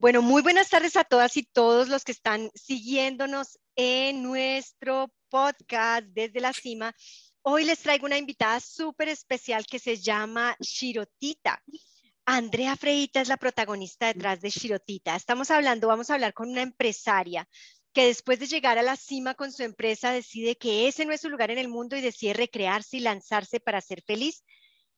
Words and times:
Bueno, 0.00 0.22
muy 0.22 0.40
buenas 0.40 0.70
tardes 0.70 0.96
a 0.96 1.04
todas 1.04 1.36
y 1.36 1.42
todos 1.42 1.90
los 1.90 2.04
que 2.04 2.12
están 2.12 2.50
siguiéndonos 2.54 3.58
en 3.76 4.22
nuestro 4.22 5.12
podcast 5.28 6.06
desde 6.06 6.40
la 6.40 6.54
cima. 6.54 6.96
Hoy 7.42 7.64
les 7.64 7.80
traigo 7.80 8.06
una 8.06 8.16
invitada 8.16 8.60
súper 8.60 9.08
especial 9.08 9.66
que 9.66 9.78
se 9.78 9.98
llama 9.98 10.56
Shirotita. 10.58 11.62
Andrea 12.24 12.76
Freita 12.76 13.20
es 13.20 13.28
la 13.28 13.36
protagonista 13.36 14.06
detrás 14.06 14.40
de 14.40 14.48
Shirotita. 14.48 15.14
Estamos 15.14 15.50
hablando, 15.50 15.88
vamos 15.88 16.08
a 16.08 16.14
hablar 16.14 16.32
con 16.32 16.48
una 16.48 16.62
empresaria 16.62 17.46
que 17.92 18.06
después 18.06 18.38
de 18.38 18.46
llegar 18.46 18.78
a 18.78 18.82
la 18.82 18.96
cima 18.96 19.34
con 19.34 19.52
su 19.52 19.64
empresa 19.64 20.12
decide 20.12 20.56
que 20.56 20.88
ese 20.88 21.04
no 21.04 21.12
es 21.12 21.20
su 21.20 21.28
lugar 21.28 21.50
en 21.50 21.58
el 21.58 21.68
mundo 21.68 21.94
y 21.94 22.00
decide 22.00 22.32
recrearse 22.32 22.96
y 22.96 23.00
lanzarse 23.00 23.60
para 23.60 23.82
ser 23.82 24.00
feliz. 24.00 24.44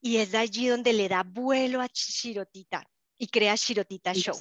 Y 0.00 0.18
es 0.18 0.32
allí 0.36 0.68
donde 0.68 0.92
le 0.92 1.08
da 1.08 1.24
vuelo 1.24 1.80
a 1.80 1.88
Shirotita 1.92 2.88
y 3.18 3.26
crea 3.26 3.56
Shirotita 3.56 4.12
Show. 4.12 4.36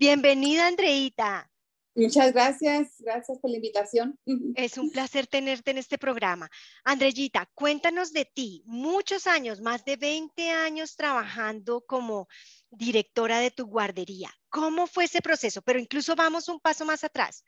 Bienvenida, 0.00 0.66
Andreita. 0.66 1.52
Muchas 1.94 2.32
gracias, 2.32 2.94
gracias 3.00 3.38
por 3.38 3.50
la 3.50 3.56
invitación. 3.56 4.18
Es 4.54 4.78
un 4.78 4.90
placer 4.90 5.26
tenerte 5.26 5.72
en 5.72 5.76
este 5.76 5.98
programa. 5.98 6.48
Andreyita, 6.84 7.50
cuéntanos 7.54 8.10
de 8.14 8.24
ti. 8.24 8.62
Muchos 8.64 9.26
años, 9.26 9.60
más 9.60 9.84
de 9.84 9.96
20 9.96 10.52
años 10.52 10.96
trabajando 10.96 11.84
como 11.86 12.28
directora 12.70 13.40
de 13.40 13.50
tu 13.50 13.66
guardería. 13.66 14.30
¿Cómo 14.48 14.86
fue 14.86 15.04
ese 15.04 15.20
proceso? 15.20 15.60
Pero 15.60 15.78
incluso 15.78 16.16
vamos 16.16 16.48
un 16.48 16.60
paso 16.60 16.86
más 16.86 17.04
atrás. 17.04 17.44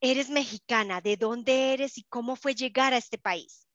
Eres 0.00 0.30
mexicana, 0.30 1.00
¿de 1.00 1.16
dónde 1.16 1.72
eres 1.72 1.98
y 1.98 2.04
cómo 2.04 2.36
fue 2.36 2.54
llegar 2.54 2.94
a 2.94 2.98
este 2.98 3.18
país? 3.18 3.66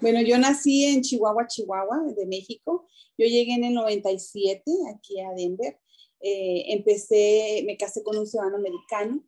Bueno, 0.00 0.22
yo 0.22 0.38
nací 0.38 0.86
en 0.86 1.02
Chihuahua, 1.02 1.46
Chihuahua, 1.46 2.04
de 2.16 2.24
México. 2.24 2.88
Yo 3.18 3.26
llegué 3.26 3.52
en 3.52 3.64
el 3.64 3.74
97 3.74 4.62
aquí 4.94 5.20
a 5.20 5.34
Denver 5.36 5.78
eh, 6.26 6.72
empecé, 6.72 7.62
me 7.66 7.76
casé 7.76 8.02
con 8.02 8.16
un 8.16 8.26
ciudadano 8.26 8.56
americano, 8.56 9.22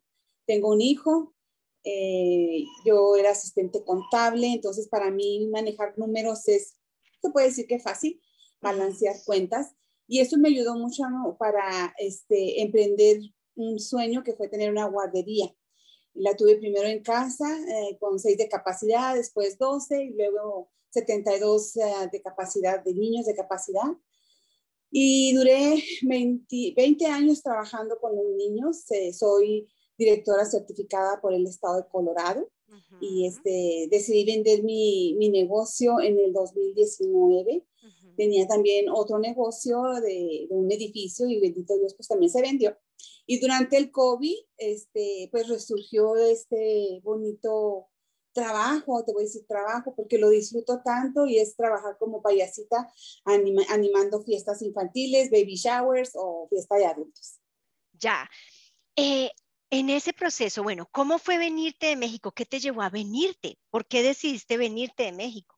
tengo 0.47 0.71
un 0.71 0.81
hijo, 0.81 1.35
eh, 1.85 2.65
yo 2.87 3.17
era 3.17 3.33
asistente 3.33 3.85
contable, 3.85 4.47
entonces 4.47 4.89
para 4.89 5.11
mí 5.11 5.47
manejar 5.53 5.99
números 5.99 6.49
es, 6.49 6.81
se 7.21 7.31
puede 7.31 7.49
decir 7.49 7.67
que 7.67 7.81
fácil, 7.81 8.19
balancear 8.63 9.15
cuentas, 9.27 9.75
y 10.09 10.21
eso 10.21 10.39
me 10.39 10.49
ayudó 10.49 10.75
mucho 10.75 11.03
para 11.39 11.95
este, 11.99 12.63
emprender 12.63 13.19
un 13.57 13.79
sueño 13.79 14.25
que 14.25 14.33
fue 14.33 14.49
tener 14.49 14.71
una 14.71 14.87
guardería. 14.87 15.55
La 16.15 16.35
tuve 16.35 16.57
primero 16.57 16.89
en 16.89 17.03
casa 17.03 17.45
eh, 17.45 17.99
con 17.99 18.19
6 18.19 18.39
de 18.39 18.49
capacidad, 18.49 19.15
después 19.15 19.59
12 19.59 20.03
y 20.03 20.15
luego 20.15 20.71
72 20.93 21.75
de 22.11 22.23
capacidad 22.23 22.83
de 22.83 22.95
niños 22.95 23.27
de 23.27 23.35
capacidad. 23.35 23.85
Y 24.91 25.35
duré 25.35 25.83
20, 26.03 27.07
años 27.07 27.43
trabajando 27.43 27.99
con 28.01 28.17
los 28.17 28.27
niños. 28.37 28.91
Eh, 28.91 29.13
soy 29.13 29.69
directora 29.99 30.45
certificada 30.45 31.21
por 31.21 31.35
el 31.35 31.47
estado 31.47 31.77
de 31.77 31.89
Colorado 31.89 32.49
y 33.01 33.27
este, 33.27 33.89
decidí 33.91 34.25
vender 34.25 34.63
mi, 34.63 35.15
mi, 35.19 35.29
negocio 35.29 36.01
en 36.01 36.19
el 36.19 36.33
2019. 36.33 37.65
Tenía 38.17 38.47
también 38.47 38.89
otro 38.89 39.19
negocio 39.19 39.83
de, 40.03 40.47
de, 40.49 40.55
un 40.55 40.71
edificio 40.73 41.29
y 41.29 41.39
bendito 41.39 41.77
Dios, 41.77 41.95
pues 41.95 42.09
también 42.09 42.31
se 42.31 42.41
vendió. 42.41 42.77
Y 43.27 43.41
durante 43.41 43.77
el 43.77 43.91
COVID, 43.91 44.37
este, 44.57 45.29
pues 45.31 45.49
resurgió 45.49 46.17
este 46.17 47.01
bonito 47.03 47.89
trabajo, 48.37 49.03
te 49.05 49.13
voy 49.13 49.23
a 49.23 49.25
decir 49.25 49.47
trabajo, 49.49 49.95
porque 49.97 50.19
lo 50.19 50.29
disfruto 50.29 50.83
tanto 50.85 51.27
y 51.27 51.39
es 51.39 51.57
trabajar 51.57 51.97
como 51.99 52.21
payasita 52.21 52.93
animando 53.25 54.23
fiestas 54.23 54.61
infantiles, 54.61 55.31
baby 55.31 55.57
showers 55.57 56.13
o 56.15 56.47
fiesta 56.49 56.77
de 56.77 56.87
adultos. 56.87 57.41
Ya. 57.95 58.31
Eh, 58.95 59.31
en 59.71 59.91
ese 59.91 60.13
proceso, 60.13 60.63
bueno, 60.63 60.87
¿cómo 60.93 61.19
fue 61.19 61.39
venirte 61.39 61.87
de 61.87 61.97
México? 61.97 62.31
¿Qué 62.31 62.45
te 62.45 62.61
llevó 62.61 62.83
a 62.83 62.91
venirte? 62.91 63.59
¿Por 63.71 63.87
qué 63.87 64.03
decidiste 64.03 64.59
venirte 64.59 65.05
de 65.05 65.13
México? 65.13 65.57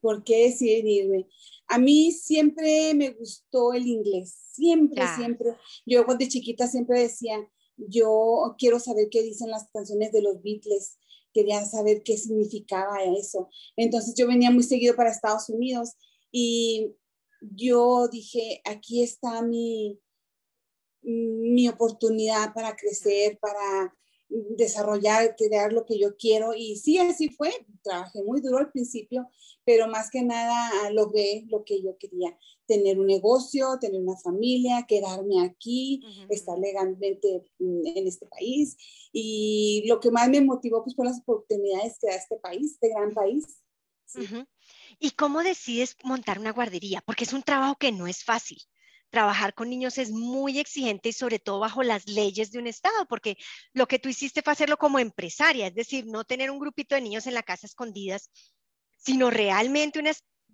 ¿Por 0.00 0.24
qué 0.24 0.44
decidí 0.44 0.82
venirme? 0.82 1.28
A 1.68 1.78
mí 1.78 2.12
siempre 2.12 2.94
me 2.94 3.10
gustó 3.10 3.74
el 3.74 3.86
inglés, 3.86 4.34
siempre, 4.52 5.04
siempre. 5.16 5.50
Yo 5.84 6.04
de 6.04 6.28
chiquita 6.28 6.66
siempre 6.66 7.00
decía, 7.00 7.36
yo 7.76 8.56
quiero 8.58 8.80
saber 8.80 9.08
qué 9.10 9.22
dicen 9.22 9.50
las 9.50 9.68
canciones 9.70 10.12
de 10.12 10.22
los 10.22 10.42
Beatles, 10.42 10.98
quería 11.32 11.64
saber 11.64 12.02
qué 12.02 12.16
significaba 12.16 13.02
eso. 13.02 13.48
Entonces 13.76 14.14
yo 14.16 14.26
venía 14.26 14.50
muy 14.50 14.62
seguido 14.62 14.96
para 14.96 15.10
Estados 15.10 15.48
Unidos 15.48 15.96
y 16.30 16.94
yo 17.40 18.08
dije, 18.08 18.60
aquí 18.64 19.02
está 19.02 19.42
mi, 19.42 19.98
mi 21.02 21.68
oportunidad 21.68 22.52
para 22.54 22.76
crecer, 22.76 23.38
para 23.38 23.94
desarrollar, 24.30 25.34
crear 25.36 25.72
lo 25.72 25.84
que 25.84 25.98
yo 25.98 26.16
quiero. 26.16 26.54
Y 26.54 26.76
sí, 26.76 26.98
así 26.98 27.28
fue. 27.28 27.50
Trabajé 27.82 28.22
muy 28.22 28.40
duro 28.40 28.58
al 28.58 28.70
principio, 28.70 29.28
pero 29.64 29.88
más 29.88 30.10
que 30.10 30.22
nada 30.22 30.90
logré 30.90 31.44
lo 31.48 31.64
que 31.64 31.82
yo 31.82 31.96
quería. 31.98 32.36
Tener 32.66 33.00
un 33.00 33.06
negocio, 33.06 33.78
tener 33.80 34.00
una 34.00 34.16
familia, 34.16 34.86
quedarme 34.86 35.42
aquí, 35.42 36.00
estar 36.28 36.58
legalmente 36.58 37.44
mm, 37.58 37.86
en 37.86 38.06
este 38.06 38.26
país. 38.26 38.76
Y 39.12 39.84
lo 39.86 40.00
que 40.00 40.10
más 40.10 40.28
me 40.28 40.40
motivó 40.40 40.82
pues, 40.82 40.94
fue 40.94 41.04
las 41.04 41.20
oportunidades 41.20 41.98
que 42.00 42.08
da 42.08 42.14
este 42.14 42.36
país, 42.36 42.72
este 42.72 42.88
gran 42.90 43.12
país. 43.12 43.62
¿Y 44.98 45.10
cómo 45.12 45.42
decides 45.42 45.96
montar 46.04 46.38
una 46.38 46.52
guardería? 46.52 47.00
Porque 47.04 47.24
es 47.24 47.32
un 47.32 47.42
trabajo 47.42 47.76
que 47.76 47.92
no 47.92 48.06
es 48.06 48.24
fácil 48.24 48.58
trabajar 49.10 49.54
con 49.54 49.68
niños 49.68 49.98
es 49.98 50.10
muy 50.10 50.58
exigente 50.58 51.10
y 51.10 51.12
sobre 51.12 51.38
todo 51.38 51.58
bajo 51.58 51.82
las 51.82 52.08
leyes 52.08 52.50
de 52.52 52.58
un 52.58 52.66
estado, 52.66 53.06
porque 53.08 53.36
lo 53.72 53.86
que 53.86 53.98
tú 53.98 54.08
hiciste 54.08 54.42
fue 54.42 54.52
hacerlo 54.52 54.78
como 54.78 54.98
empresaria, 54.98 55.66
es 55.66 55.74
decir, 55.74 56.06
no 56.06 56.24
tener 56.24 56.50
un 56.50 56.58
grupito 56.58 56.94
de 56.94 57.02
niños 57.02 57.26
en 57.26 57.34
la 57.34 57.42
casa 57.42 57.66
escondidas, 57.66 58.30
sino 58.96 59.30
realmente 59.30 59.98
una 59.98 60.12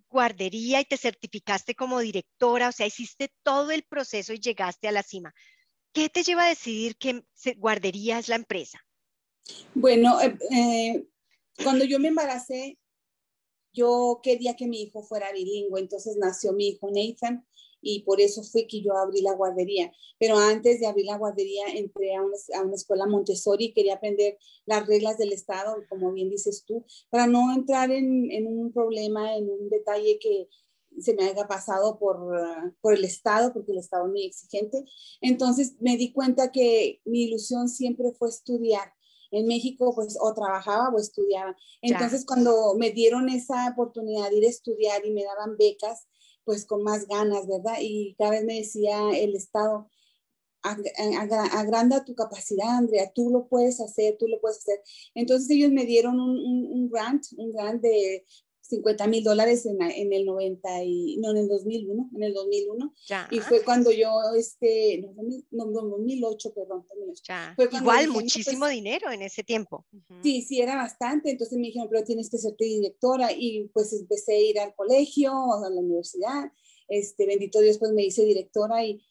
guardería 0.09 0.81
y 0.81 0.85
te 0.85 0.97
certificaste 0.97 1.75
como 1.75 2.01
directora, 2.01 2.69
o 2.69 2.73
sea, 2.73 2.87
hiciste 2.87 3.33
todo 3.43 3.71
el 3.71 3.85
proceso 3.85 4.33
y 4.33 4.41
llegaste 4.41 4.89
a 4.89 4.93
la 4.93 5.03
cima. 5.03 5.35
¿Qué 5.93 6.09
te 6.09 6.23
lleva 6.23 6.45
a 6.45 6.49
decidir 6.49 6.97
que 6.97 7.25
guardería 7.57 8.19
es 8.19 8.29
la 8.29 8.37
empresa? 8.37 8.81
Bueno, 9.75 10.21
eh, 10.21 10.39
eh, 10.51 11.07
cuando 11.63 11.85
yo 11.85 11.99
me 11.99 12.09
embaracé, 12.09 12.79
yo 13.73 14.21
quería 14.23 14.57
que 14.57 14.67
mi 14.67 14.83
hijo 14.83 15.03
fuera 15.03 15.33
bilingüe, 15.33 15.81
entonces 15.81 16.17
nació 16.17 16.53
mi 16.53 16.69
hijo 16.69 16.91
Nathan 16.91 17.47
y 17.87 18.01
por 18.01 18.21
eso 18.21 18.43
fue 18.43 18.67
que 18.67 18.83
yo 18.83 18.97
abrí 18.97 19.21
la 19.23 19.35
guardería. 19.35 19.93
Pero 20.19 20.37
antes 20.37 20.81
de 20.81 20.87
abrir 20.87 21.07
la 21.07 21.19
guardería 21.19 21.67
entré 21.75 22.15
a 22.15 22.23
una, 22.23 22.37
a 22.57 22.63
una 22.63 22.75
escuela 22.75 23.07
Montessori 23.07 23.67
y 23.67 23.73
quería 23.73 23.95
aprender 23.95 24.39
las 24.65 24.87
reglas 24.87 25.19
del 25.19 25.33
Estado, 25.33 25.77
como 25.89 26.13
bien 26.13 26.29
dices 26.29 26.65
tú, 26.67 26.85
para 27.11 27.27
no 27.27 27.55
entrar 27.55 27.91
en, 27.91 28.31
en 28.33 28.47
un 28.47 28.73
problema, 28.73 29.37
en 29.37 29.49
un 29.49 29.69
detalle 29.69 30.19
que 30.19 30.49
se 30.99 31.15
me 31.15 31.25
haya 31.25 31.47
pasado 31.47 31.99
por, 31.99 32.19
por 32.81 32.95
el 32.95 33.05
Estado, 33.05 33.53
porque 33.53 33.73
el 33.73 33.79
Estado 33.79 34.07
es 34.07 34.13
muy 34.13 34.25
exigente. 34.25 34.85
Entonces 35.21 35.77
me 35.81 35.97
di 35.97 36.13
cuenta 36.13 36.51
que 36.53 37.01
mi 37.05 37.25
ilusión 37.25 37.69
siempre 37.69 38.13
fue 38.13 38.29
estudiar. 38.29 38.93
En 39.33 39.47
México, 39.47 39.93
pues, 39.95 40.17
o 40.21 40.33
trabajaba 40.35 40.89
o 40.89 40.99
estudiaba. 40.99 41.57
Entonces, 41.83 42.25
cuando 42.25 42.75
me 42.79 42.93
dieron 42.93 43.29
esa 43.29 43.69
oportunidad 43.71 44.31
de 44.31 44.39
ir 44.39 44.45
a 44.45 44.49
estudiar 44.49 45.05
y 45.05 45.11
me 45.11 45.25
daban 45.25 45.57
becas, 45.57 46.07
pues 46.47 46.65
con 46.65 46.83
más 46.85 47.07
ganas, 47.09 47.47
¿verdad? 47.49 47.79
Y 47.81 48.15
cada 48.17 48.31
vez 48.31 48.45
me 48.45 48.55
decía 48.55 49.11
el 49.19 49.35
Estado, 49.35 49.91
agranda 50.63 52.05
tu 52.05 52.15
capacidad, 52.15 52.79
Andrea, 52.79 53.11
tú 53.13 53.31
lo 53.31 53.49
puedes 53.49 53.81
hacer, 53.81 54.17
tú 54.17 54.29
lo 54.29 54.41
puedes 54.41 54.59
hacer. 54.59 54.81
Entonces 55.15 55.51
ellos 55.51 55.73
me 55.73 55.85
dieron 55.85 56.21
un, 56.21 56.39
un 56.73 56.89
grant, 56.89 57.25
un 57.37 57.51
grant 57.53 57.83
de 57.83 58.25
50 58.69 59.07
mil 59.07 59.23
dólares 59.23 59.65
en, 59.67 59.81
en, 59.81 60.13
el 60.13 60.25
90 60.25 60.85
y, 60.85 61.17
no, 61.19 61.31
en 61.31 61.37
el 61.39 61.49
2001, 61.49 62.11
en 62.15 62.23
el 62.23 62.35
2001. 62.35 62.95
Y 63.31 63.41
fue 63.41 63.63
cuando 63.63 63.91
yo, 63.91 64.11
este, 64.37 65.05
no, 65.51 65.67
no 65.67 65.81
2008, 65.83 66.53
perdón. 66.55 66.87
2008. 66.89 67.77
Igual, 67.81 68.09
muchísimo 68.09 68.67
dinero 68.67 69.11
en 69.11 69.23
ese 69.23 69.45
tiempo. 69.45 69.87
Sí, 70.23 70.43
sí, 70.43 70.61
era 70.61 70.77
bastante. 70.77 71.31
Entonces 71.31 71.59
me 71.59 71.69
dijeron, 71.69 71.89
pero 71.91 72.05
tienes 72.05 72.31
que 72.31 72.39
ser 72.39 72.55
directora. 72.59 73.31
Y 73.33 73.71
pues 73.73 73.93
empecé 73.93 74.35
a 74.35 74.41
ir 74.41 74.59
al 74.59 74.75
colegio, 74.75 75.33
a 75.33 75.71
la 75.71 75.81
universidad. 75.81 76.51
Este, 76.89 77.27
bendito 77.27 77.61
Dios, 77.61 77.79
pues 77.79 77.93
me 77.93 78.05
hice 78.05 78.25
directora 78.25 78.85
y 78.85 79.03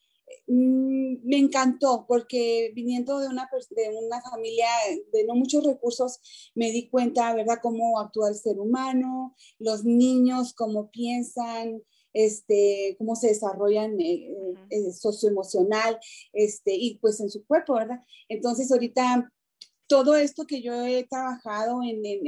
me 0.48 1.38
encantó 1.38 2.06
porque 2.08 2.72
viniendo 2.76 3.20
de 3.20 3.28
una, 3.28 3.50
de 3.72 3.90
una 3.90 4.22
familia 4.22 4.68
de 5.12 5.26
no 5.26 5.36
muchos 5.36 5.64
recursos, 5.64 6.20
me 6.56 6.72
di 6.72 6.90
cuenta, 6.90 7.34
¿verdad?, 7.34 7.60
cómo 7.62 8.00
actúa 8.00 8.30
el 8.30 8.36
ser 8.36 8.60
humano, 8.60 9.36
los 9.60 9.84
niños, 9.84 10.54
cómo 10.54 10.90
piensan, 10.92 11.82
este, 12.14 12.96
cómo 12.98 13.16
se 13.16 13.28
desarrollan 13.28 14.00
eh, 14.00 14.34
eh, 14.70 14.92
socioemocional, 14.94 16.00
este, 16.34 16.74
y 16.74 16.98
pues 17.00 17.20
en 17.20 17.30
su 17.30 17.46
cuerpo, 17.46 17.74
¿verdad? 17.74 18.00
Entonces 18.30 18.72
ahorita 18.72 19.32
todo 19.88 20.16
esto 20.16 20.46
que 20.46 20.62
yo 20.62 20.84
he 20.86 21.04
trabajado 21.04 21.84
en, 21.84 22.06
en, 22.06 22.26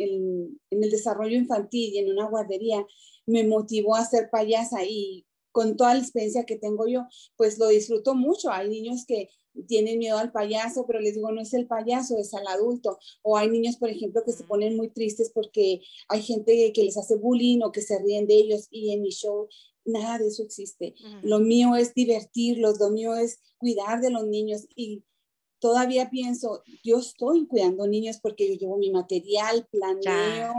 en, 0.69 0.83
el 0.83 0.91
desarrollo 0.91 1.37
infantil 1.37 1.93
y 1.93 1.99
en 1.99 2.11
una 2.11 2.27
guardería 2.27 2.85
me 3.25 3.47
motivó 3.47 3.95
a 3.95 4.05
ser 4.05 4.29
payasa 4.29 4.83
y 4.83 5.25
con 5.57 5.75
toda 5.75 5.95
la 5.95 6.01
experiencia 6.01 6.45
que 6.45 6.55
tengo 6.55 6.87
yo, 6.87 7.07
pues 7.35 7.57
lo 7.57 7.67
disfruto 7.69 8.13
mucho. 8.13 8.51
Hay 8.51 8.69
niños 8.69 9.05
que 9.07 9.31
tienen 9.65 9.97
miedo 9.97 10.19
al 10.19 10.31
payaso, 10.31 10.85
pero 10.85 10.99
les 10.99 11.15
digo, 11.15 11.31
no 11.31 11.41
es 11.41 11.51
el 11.55 11.65
payaso, 11.65 12.15
es 12.19 12.31
al 12.35 12.45
adulto. 12.45 12.99
O 13.23 13.37
hay 13.37 13.49
niños, 13.49 13.77
por 13.77 13.89
ejemplo, 13.89 14.21
que 14.23 14.33
se 14.33 14.43
ponen 14.43 14.77
muy 14.77 14.89
tristes 14.89 15.31
porque 15.33 15.81
hay 16.09 16.21
gente 16.21 16.71
que 16.73 16.83
les 16.83 16.95
hace 16.95 17.15
bullying 17.15 17.61
o 17.63 17.71
que 17.71 17.81
se 17.81 17.97
ríen 17.97 18.27
de 18.27 18.35
ellos 18.35 18.67
y 18.69 18.93
en 18.93 19.01
mi 19.01 19.09
show 19.09 19.49
nada 19.83 20.19
de 20.19 20.27
eso 20.27 20.43
existe. 20.43 20.93
Lo 21.23 21.39
mío 21.39 21.75
es 21.75 21.95
divertirlos, 21.95 22.79
lo 22.79 22.91
mío 22.91 23.15
es 23.15 23.39
cuidar 23.57 23.99
de 23.99 24.11
los 24.11 24.27
niños 24.27 24.67
y 24.75 25.05
todavía 25.57 26.11
pienso, 26.11 26.61
yo 26.83 26.99
estoy 26.99 27.47
cuidando 27.47 27.87
niños 27.87 28.19
porque 28.21 28.47
yo 28.47 28.59
llevo 28.59 28.77
mi 28.77 28.91
material, 28.91 29.67
planeo, 29.71 30.53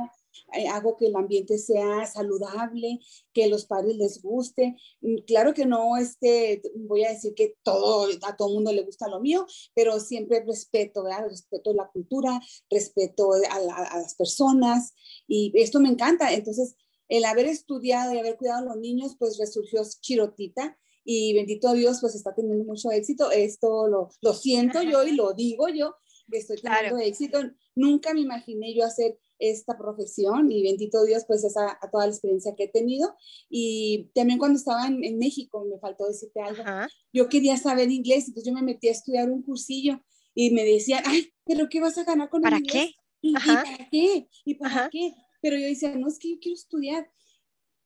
hago 0.71 0.97
que 0.97 1.07
el 1.07 1.17
ambiente 1.17 1.59
sea 1.59 2.07
saludable, 2.07 3.01
que 3.33 3.49
los 3.49 3.67
padres 3.67 3.97
les 3.97 4.23
guste. 4.23 4.77
Mm, 5.01 5.19
claro 5.27 5.55
que 5.55 5.67
no 5.67 5.97
este, 5.97 6.63
voy 6.77 7.05
a 7.05 7.11
decir 7.11 7.35
que 7.35 7.57
todo, 7.63 8.09
a 8.23 8.37
todo 8.37 8.55
mundo 8.55 8.73
le 8.73 8.83
gusta 8.83 9.09
lo 9.09 9.21
mío, 9.21 9.47
pero 9.75 10.01
siempre 10.01 10.45
respeto, 10.45 11.05
¿verdad? 11.05 11.29
Respeto 11.29 11.73
la 11.73 11.89
cultura, 11.89 12.41
respeto 12.71 13.33
a, 13.33 13.61
las 13.61 14.15
personas 14.15 14.95
y 15.27 15.53
esto 15.55 15.81
me 15.81 15.89
encanta. 15.89 16.33
Entonces, 16.33 16.77
el 17.09 17.25
haber 17.25 17.47
estudiado 17.47 18.15
y 18.15 18.19
haber 18.19 18.37
cuidado 18.37 18.61
a 18.61 18.75
los 18.75 18.77
niños, 18.77 19.17
pues 19.19 19.39
resurgió 19.39 19.83
Chirotita 20.01 20.79
y 21.05 21.33
bendito 21.33 21.73
Dios, 21.73 21.99
pues 22.01 22.15
está 22.15 22.35
teniendo 22.35 22.65
mucho 22.65 22.91
éxito. 22.91 23.31
Esto 23.31 23.89
lo, 23.89 24.11
lo 24.21 24.35
siento 24.35 24.83
yo 24.83 25.03
y 25.05 25.13
lo 25.13 25.33
digo 25.33 25.69
yo, 25.69 25.95
que 26.31 26.39
estoy 26.39 26.59
teniendo 26.61 26.99
éxito. 26.99 27.39
Nunca 27.75 28.13
me 28.13 28.21
imaginé 28.21 28.75
yo 28.75 28.85
hacer 28.85 29.19
esta 29.39 29.79
profesión 29.79 30.51
y 30.51 30.63
bendito 30.63 31.05
Dios, 31.05 31.25
pues 31.27 31.45
esa, 31.45 31.79
a 31.81 31.91
toda 31.91 32.07
la 32.07 32.13
experiencia 32.13 32.55
que 32.57 32.65
he 32.65 32.69
tenido. 32.69 33.15
Y 33.49 34.11
también 34.15 34.39
cuando 34.39 34.59
estaba 34.59 34.87
en, 34.87 35.19
México, 35.19 35.65
me 35.65 35.79
faltó 35.79 36.07
decirte 36.07 36.41
algo, 36.41 36.63
yo 37.13 37.29
quería 37.29 37.57
saber 37.57 37.91
inglés, 37.91 38.29
entonces 38.29 38.45
yo 38.45 38.53
me 38.53 38.63
metí 38.63 38.89
a 38.89 38.93
estudiar 38.93 39.31
un 39.31 39.43
cursillo 39.43 40.01
y 40.35 40.51
me 40.51 40.65
decían, 40.65 41.03
ay, 41.07 41.33
pero 41.45 41.69
¿qué 41.69 41.81
vas 41.81 41.99
a 41.99 42.05
ganar 42.05 42.31
con 42.31 42.43
¿Para 42.43 42.59
inglés? 42.59 42.73
qué? 42.73 42.95
¿Y, 43.21 43.33
para 43.33 43.89
qué? 43.91 44.29
¿Y 44.45 44.55
para 44.55 44.89
qué? 44.91 45.13
Pero 45.41 45.57
yo 45.57 45.67
decía, 45.67 45.95
no, 45.97 46.09
es 46.09 46.19
que 46.19 46.31
yo 46.31 46.39
quiero 46.41 46.55
estudiar. 46.55 47.11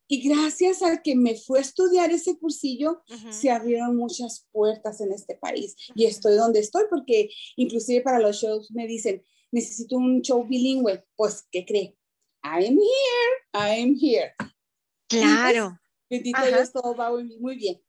Y 0.09 0.29
gracias 0.29 0.83
a 0.83 1.01
que 1.01 1.17
me 1.17 1.37
fue 1.37 1.59
a 1.59 1.63
estudiar 1.63 2.11
ese 2.11 2.39
cursillo, 2.39 3.03
se 3.31 3.51
abrieron 3.51 3.97
muchas 3.97 4.47
puertas 4.53 5.01
en 5.01 5.11
este 5.11 5.37
país. 5.37 5.75
Y 5.95 6.05
estoy 6.05 6.35
donde 6.37 6.61
estoy 6.61 6.85
porque 6.91 7.31
inclusive 7.57 8.03
para 8.03 8.19
los 8.19 8.37
shows 8.37 8.71
me 8.73 8.87
dicen, 8.87 9.23
necesito 9.53 9.97
un 9.97 10.23
show 10.23 10.45
bilingüe. 10.45 11.07
Pues, 11.15 11.47
¿qué 11.51 11.65
cree? 11.65 11.97
I'm 12.43 12.77
here, 12.77 13.37
I'm 13.53 13.97
here. 14.01 14.35
Claro. 15.09 15.79
bendito 16.11 16.45
Dios, 16.45 16.73
todo 16.73 16.97
va 16.97 17.11
muy 17.11 17.57
bien. 17.57 17.81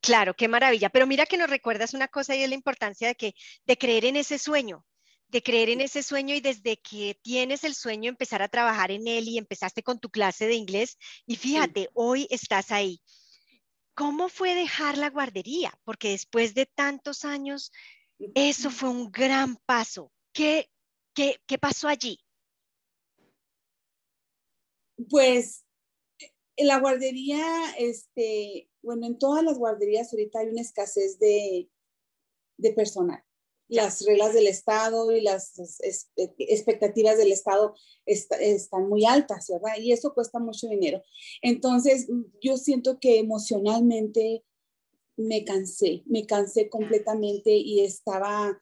Claro, 0.00 0.34
qué 0.34 0.48
maravilla. 0.48 0.88
Pero 0.90 1.06
mira 1.06 1.26
que 1.26 1.36
nos 1.36 1.50
recuerdas 1.50 1.94
una 1.94 2.08
cosa 2.08 2.34
y 2.34 2.42
es 2.42 2.48
la 2.48 2.54
importancia 2.54 3.08
de 3.08 3.14
que 3.14 3.34
de 3.66 3.76
creer 3.76 4.04
en 4.04 4.16
ese 4.16 4.38
sueño, 4.38 4.86
de 5.28 5.42
creer 5.42 5.70
en 5.70 5.80
ese 5.80 6.02
sueño 6.02 6.34
y 6.34 6.40
desde 6.40 6.76
que 6.76 7.18
tienes 7.22 7.64
el 7.64 7.74
sueño 7.74 8.08
empezar 8.08 8.42
a 8.42 8.48
trabajar 8.48 8.90
en 8.90 9.06
él 9.08 9.28
y 9.28 9.38
empezaste 9.38 9.82
con 9.82 9.98
tu 9.98 10.10
clase 10.10 10.46
de 10.46 10.54
inglés 10.54 10.98
y 11.26 11.36
fíjate, 11.36 11.88
hoy 11.94 12.26
estás 12.30 12.70
ahí. 12.70 13.00
¿Cómo 13.94 14.28
fue 14.28 14.54
dejar 14.54 14.98
la 14.98 15.10
guardería? 15.10 15.72
Porque 15.84 16.10
después 16.10 16.54
de 16.54 16.66
tantos 16.66 17.24
años, 17.24 17.72
eso 18.34 18.70
fue 18.70 18.90
un 18.90 19.10
gran 19.10 19.56
paso. 19.66 20.12
¿Qué, 20.32 20.68
¿Qué, 21.14 21.58
pasó 21.60 21.88
allí? 21.88 22.18
Pues 25.08 25.64
en 26.56 26.66
la 26.66 26.80
guardería, 26.80 27.44
este, 27.78 28.68
bueno, 28.82 29.06
en 29.06 29.18
todas 29.18 29.44
las 29.44 29.58
guarderías 29.58 30.12
ahorita 30.12 30.40
hay 30.40 30.48
una 30.48 30.60
escasez 30.60 31.18
de, 31.18 31.70
personal. 32.74 33.22
Las 33.68 34.04
reglas 34.04 34.34
del 34.34 34.46
Estado 34.46 35.10
y 35.12 35.20
las 35.20 35.54
expectativas 36.16 37.16
del 37.16 37.32
Estado 37.32 37.74
están 38.06 38.88
muy 38.88 39.04
altas, 39.04 39.48
¿verdad? 39.48 39.78
Y 39.80 39.92
eso 39.92 40.14
cuesta 40.14 40.38
mucho 40.38 40.68
dinero. 40.68 41.02
Entonces, 41.42 42.08
yo 42.42 42.56
siento 42.56 42.98
que 43.00 43.18
emocionalmente 43.18 44.44
me 45.16 45.44
cansé, 45.44 46.02
me 46.06 46.26
cansé 46.26 46.68
completamente 46.68 47.52
y 47.52 47.80
estaba 47.84 48.60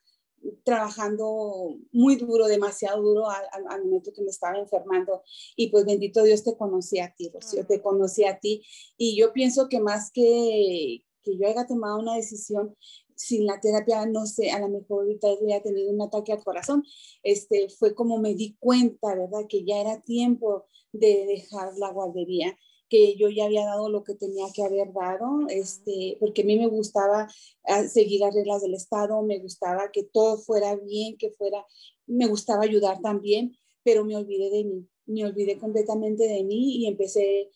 trabajando 0.63 1.77
muy 1.91 2.15
duro, 2.15 2.47
demasiado 2.47 3.01
duro 3.01 3.29
al, 3.29 3.83
momento 3.83 4.11
que 4.13 4.21
me 4.21 4.29
estaba 4.29 4.57
enfermando. 4.57 5.23
Y 5.55 5.69
pues 5.69 5.85
bendito 5.85 6.23
Dios 6.23 6.43
te 6.43 6.57
conocí 6.57 6.99
a 6.99 7.13
ti, 7.15 7.29
Rocío, 7.33 7.65
te 7.65 7.81
conocí 7.81 8.25
a 8.25 8.39
ti. 8.39 8.63
Y 8.97 9.17
yo 9.17 9.33
pienso 9.33 9.69
que 9.69 9.79
más 9.79 10.11
que, 10.11 11.03
que 11.23 11.37
yo 11.37 11.47
haya 11.47 11.65
tomado 11.67 11.99
una 11.99 12.15
decisión 12.15 12.75
sin 13.15 13.45
la 13.45 13.59
terapia, 13.59 14.05
no 14.05 14.25
sé, 14.25 14.51
a 14.51 14.59
lo 14.59 14.69
mejor 14.69 15.03
ahorita 15.03 15.27
hubiera 15.39 15.61
tenido 15.61 15.91
un 15.91 16.01
ataque 16.01 16.33
al 16.33 16.43
corazón, 16.43 16.83
este, 17.21 17.69
fue 17.69 17.93
como 17.95 18.17
me 18.17 18.33
di 18.35 18.57
cuenta, 18.59 19.15
¿verdad? 19.15 19.45
Que 19.47 19.63
ya 19.63 19.79
era 19.79 20.01
tiempo 20.01 20.65
de 20.91 21.25
dejar 21.27 21.77
la 21.77 21.91
guardería 21.91 22.57
que 22.93 23.15
yo 23.15 23.27
ya 23.27 23.45
había 23.45 23.65
dado 23.65 23.89
lo 23.89 24.03
que 24.03 24.13
tenía 24.13 24.45
que 24.53 24.61
haber 24.61 24.93
dado, 24.93 25.47
este, 25.49 26.15
porque 26.19 26.43
a 26.43 26.45
mí 26.45 26.59
me 26.59 26.67
gustaba 26.67 27.27
ah, 27.63 27.87
seguir 27.87 28.21
las 28.21 28.35
reglas 28.35 28.61
del 28.61 28.75
Estado, 28.75 29.19
me 29.23 29.39
gustaba 29.39 29.89
que 29.91 30.03
todo 30.03 30.37
fuera 30.37 30.75
bien, 30.75 31.17
que 31.17 31.31
fuera, 31.31 31.65
me 32.05 32.27
gustaba 32.27 32.61
ayudar 32.61 33.01
también, 33.01 33.57
pero 33.81 34.05
me 34.05 34.15
olvidé 34.15 34.51
de 34.51 34.63
mí, 34.65 34.87
me 35.07 35.25
olvidé 35.25 35.57
completamente 35.57 36.27
de 36.27 36.43
mí 36.43 36.75
y 36.75 36.85
empecé 36.85 37.49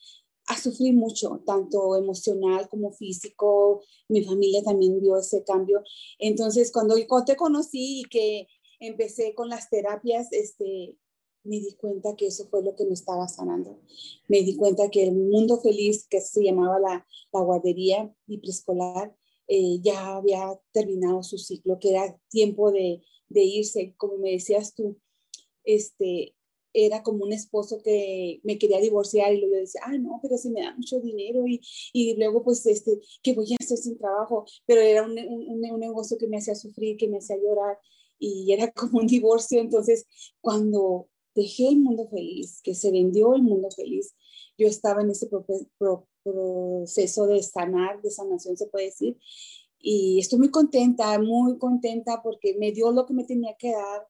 a 0.48 0.58
sufrir 0.58 0.96
mucho, 0.96 1.44
tanto 1.46 1.96
emocional 1.96 2.68
como 2.68 2.92
físico. 2.92 3.84
Mi 4.08 4.24
familia 4.24 4.64
también 4.64 5.00
vio 5.00 5.18
ese 5.18 5.44
cambio. 5.44 5.84
Entonces, 6.18 6.72
cuando, 6.72 6.96
cuando 7.08 7.26
te 7.26 7.36
conocí 7.36 8.00
y 8.00 8.04
que 8.06 8.48
empecé 8.80 9.36
con 9.36 9.50
las 9.50 9.70
terapias, 9.70 10.30
este, 10.32 10.98
me 11.48 11.60
di 11.60 11.74
cuenta 11.76 12.16
que 12.16 12.28
eso 12.28 12.48
fue 12.50 12.64
lo 12.64 12.76
que 12.76 12.86
me 12.86 12.94
estaba 12.94 13.28
sanando. 13.28 13.80
Me 14.28 14.42
di 14.42 14.56
cuenta 14.56 14.90
que 14.90 15.04
el 15.04 15.14
mundo 15.14 15.60
feliz, 15.62 16.08
que 16.08 16.22
se 16.22 16.44
llamaba 16.44 16.80
la, 16.80 17.08
la 17.32 17.42
guardería 17.42 18.14
y 18.28 18.40
preescolar, 18.40 19.16
eh, 19.48 19.80
ya 19.82 20.18
había 20.18 20.60
terminado 20.72 21.24
su 21.24 21.38
ciclo, 21.38 21.80
que 21.80 21.92
era 21.92 22.20
tiempo 22.30 22.72
de, 22.72 23.02
de, 23.30 23.44
irse. 23.44 23.96
Como 23.98 24.18
me 24.18 24.32
decías 24.32 24.76
tú, 24.76 25.00
este, 25.64 26.36
era 26.74 27.02
como 27.04 27.24
un 27.24 27.34
esposo 27.34 27.82
que 27.82 28.42
me 28.44 28.58
quería 28.58 28.80
divorciar 28.80 29.34
y 29.34 29.40
luego 29.40 29.56
yo 29.56 29.62
decía, 29.62 29.82
ay, 29.86 30.00
no, 30.00 30.20
pero 30.22 30.38
si 30.38 30.50
me 30.50 30.62
da 30.62 30.76
mucho 30.76 31.00
dinero 31.00 31.48
y, 31.48 31.62
y 31.94 32.16
luego 32.18 32.44
pues, 32.44 32.66
este, 32.66 33.00
¿qué 33.24 33.34
voy 33.34 33.54
a 33.54 33.64
hacer 33.64 33.78
sin 33.78 33.98
trabajo? 33.98 34.46
Pero 34.66 34.82
era 34.82 35.04
un, 35.04 35.18
un, 35.18 35.66
un 35.72 35.80
negocio 35.80 36.18
que 36.18 36.28
me 36.28 36.38
hacía 36.38 36.56
sufrir, 36.56 36.98
que 36.98 37.08
me 37.08 37.18
hacía 37.18 37.38
llorar 37.38 37.78
y 38.20 38.52
era 38.52 38.72
como 38.74 39.00
un 39.00 39.08
divorcio. 39.08 39.60
Entonces, 39.62 40.06
cuando 40.42 41.08
dejé 41.38 41.70
el 41.70 41.78
mundo 41.78 42.08
feliz, 42.10 42.62
que 42.64 42.74
se 42.74 42.92
vendió 42.92 43.36
el 43.36 43.44
mundo 43.44 43.70
feliz. 43.72 44.16
Yo 44.58 44.68
estaba 44.68 45.02
en 45.02 45.12
ese 45.12 45.30
proceso 45.78 47.28
de 47.28 47.44
sanar, 47.44 48.02
de 48.02 48.10
sanación, 48.10 48.58
se 48.58 48.66
puede 48.66 48.86
decir. 48.86 49.18
Y 49.80 50.20
estoy 50.20 50.40
muy 50.40 50.50
contenta, 50.50 51.18
muy 51.20 51.58
contenta 51.60 52.22
porque 52.24 52.58
me 52.58 52.72
dio 52.72 52.92
lo 52.92 53.06
que 53.06 53.14
me 53.14 53.24
tenía 53.24 53.56
que 53.58 53.72
dar. 53.72 54.08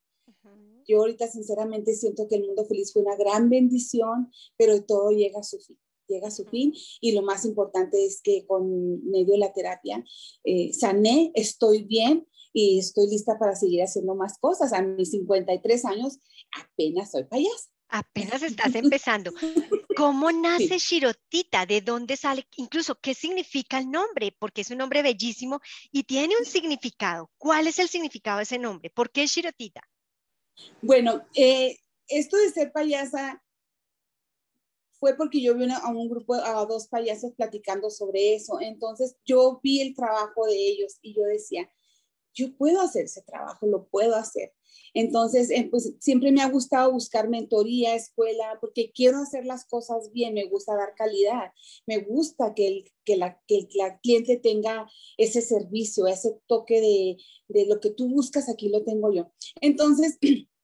Yo 0.87 0.99
ahorita 0.99 1.27
sinceramente 1.27 1.93
siento 1.93 2.29
que 2.29 2.35
el 2.35 2.45
mundo 2.45 2.63
feliz 2.65 2.93
fue 2.93 3.01
una 3.01 3.17
gran 3.17 3.49
bendición, 3.49 4.31
pero 4.57 4.81
todo 4.83 5.11
llega 5.11 5.41
a 5.41 5.43
su 5.43 5.59
fin 5.59 5.77
llega 6.07 6.29
a 6.29 6.31
su 6.31 6.45
fin 6.45 6.73
y 7.01 7.11
lo 7.11 7.21
más 7.21 7.43
importante 7.43 8.05
es 8.05 8.21
que 8.21 8.45
con 8.45 9.05
medio 9.09 9.33
de 9.33 9.39
la 9.39 9.51
terapia 9.51 10.05
eh, 10.45 10.71
sané, 10.71 11.33
estoy 11.35 11.83
bien 11.83 12.25
y 12.59 12.79
estoy 12.79 13.07
lista 13.07 13.37
para 13.37 13.55
seguir 13.55 13.83
haciendo 13.83 14.15
más 14.15 14.39
cosas. 14.39 14.73
A 14.73 14.81
mis 14.81 15.11
53 15.11 15.85
años 15.85 16.17
apenas 16.59 17.11
soy 17.11 17.23
payasa. 17.25 17.69
Apenas 17.87 18.41
estás 18.41 18.73
empezando. 18.73 19.31
¿Cómo 19.95 20.31
nace 20.31 20.79
Shirotita? 20.79 21.67
¿De 21.67 21.81
dónde 21.81 22.17
sale? 22.17 22.47
Incluso, 22.55 22.95
¿qué 22.99 23.13
significa 23.13 23.77
el 23.77 23.91
nombre? 23.91 24.35
Porque 24.39 24.61
es 24.61 24.71
un 24.71 24.79
nombre 24.79 25.03
bellísimo 25.03 25.59
y 25.91 26.03
tiene 26.05 26.33
un 26.35 26.45
significado. 26.45 27.29
¿Cuál 27.37 27.67
es 27.67 27.77
el 27.77 27.89
significado 27.89 28.37
de 28.37 28.43
ese 28.43 28.57
nombre? 28.57 28.89
¿Por 28.89 29.11
qué 29.11 29.27
Shirotita? 29.27 29.81
Bueno, 30.81 31.27
eh, 31.35 31.77
esto 32.07 32.37
de 32.37 32.49
ser 32.49 32.71
payasa 32.71 33.43
fue 34.99 35.15
porque 35.15 35.43
yo 35.43 35.53
vi 35.53 35.69
a 35.71 35.87
un 35.89 36.09
grupo, 36.09 36.33
a 36.33 36.65
dos 36.65 36.87
payasos 36.87 37.33
platicando 37.35 37.91
sobre 37.91 38.33
eso. 38.33 38.59
Entonces 38.59 39.15
yo 39.25 39.59
vi 39.61 39.81
el 39.81 39.95
trabajo 39.95 40.47
de 40.47 40.55
ellos 40.55 40.97
y 41.03 41.13
yo 41.13 41.21
decía, 41.21 41.69
yo 42.37 42.55
puedo 42.55 42.81
hacer 42.81 43.05
ese 43.05 43.23
trabajo, 43.23 43.65
lo 43.65 43.87
puedo 43.87 44.15
hacer. 44.15 44.53
Entonces, 44.93 45.49
eh, 45.49 45.67
pues 45.69 45.93
siempre 45.99 46.31
me 46.31 46.41
ha 46.41 46.49
gustado 46.49 46.91
buscar 46.91 47.29
mentoría, 47.29 47.95
escuela, 47.95 48.57
porque 48.61 48.91
quiero 48.91 49.17
hacer 49.17 49.45
las 49.45 49.65
cosas 49.65 50.11
bien, 50.11 50.33
me 50.33 50.45
gusta 50.45 50.75
dar 50.75 50.93
calidad, 50.95 51.51
me 51.85 51.99
gusta 51.99 52.53
que 52.53 52.67
el, 52.67 52.91
que 53.03 53.17
la, 53.17 53.41
que 53.47 53.67
la 53.75 53.99
cliente 53.99 54.37
tenga 54.37 54.87
ese 55.17 55.41
servicio, 55.41 56.07
ese 56.07 56.39
toque 56.47 56.79
de, 56.79 57.17
de 57.47 57.65
lo 57.65 57.79
que 57.79 57.89
tú 57.89 58.07
buscas, 58.07 58.49
aquí 58.49 58.69
lo 58.69 58.83
tengo 58.83 59.11
yo. 59.11 59.31
Entonces, 59.61 60.19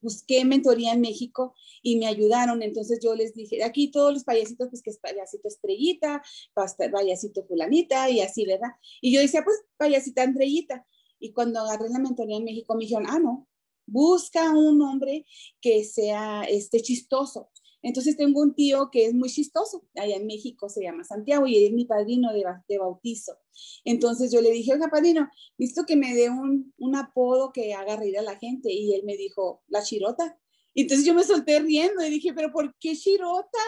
busqué 0.00 0.44
mentoría 0.44 0.92
en 0.92 1.00
México 1.00 1.54
y 1.82 1.96
me 1.96 2.06
ayudaron. 2.06 2.62
Entonces 2.62 3.00
yo 3.02 3.14
les 3.14 3.34
dije, 3.34 3.64
aquí 3.64 3.90
todos 3.90 4.12
los 4.12 4.24
payasitos, 4.24 4.68
pues 4.68 4.82
que 4.82 4.90
es 4.90 4.98
payasito 4.98 5.48
estrellita, 5.48 6.22
payasito 6.54 7.44
fulanita 7.44 8.08
y 8.10 8.20
así, 8.20 8.46
¿verdad? 8.46 8.70
Y 9.00 9.12
yo 9.12 9.20
decía, 9.20 9.42
pues 9.42 9.56
payasita 9.76 10.24
estrellita 10.24 10.86
Y 11.18 11.32
cuando 11.32 11.60
agarré 11.60 11.88
la 11.88 11.98
mentoría 11.98 12.36
en 12.36 12.44
México, 12.44 12.74
me 12.74 12.84
dijeron, 12.84 13.06
ah, 13.08 13.18
no, 13.18 13.48
busca 13.86 14.50
un 14.52 14.82
hombre 14.82 15.26
que 15.60 15.84
sea 15.84 16.44
este, 16.44 16.80
chistoso. 16.80 17.50
Entonces 17.82 18.16
tengo 18.16 18.40
un 18.40 18.54
tío 18.54 18.90
que 18.90 19.06
es 19.06 19.14
muy 19.14 19.28
chistoso, 19.28 19.84
allá 19.94 20.16
en 20.16 20.26
México 20.26 20.68
se 20.68 20.82
llama 20.82 21.04
Santiago 21.04 21.46
y 21.46 21.64
es 21.64 21.72
mi 21.72 21.84
padrino 21.84 22.32
de, 22.32 22.44
de 22.68 22.78
bautizo. 22.78 23.38
Entonces 23.84 24.32
yo 24.32 24.40
le 24.40 24.50
dije, 24.50 24.72
oiga, 24.72 24.88
padrino, 24.88 25.28
visto 25.56 25.84
que 25.86 25.94
me 25.94 26.14
dé 26.14 26.28
un, 26.28 26.74
un 26.78 26.96
apodo 26.96 27.52
que 27.52 27.74
haga 27.74 27.96
reír 27.96 28.18
a 28.18 28.22
la 28.22 28.36
gente. 28.38 28.72
Y 28.72 28.92
él 28.94 29.02
me 29.04 29.16
dijo, 29.16 29.62
la 29.68 29.82
chirota. 29.82 30.36
Entonces 30.74 31.06
yo 31.06 31.14
me 31.14 31.22
solté 31.22 31.60
riendo 31.60 32.04
y 32.04 32.10
dije, 32.10 32.32
pero 32.34 32.52
¿por 32.52 32.74
qué 32.78 32.96
chirota? 32.96 33.58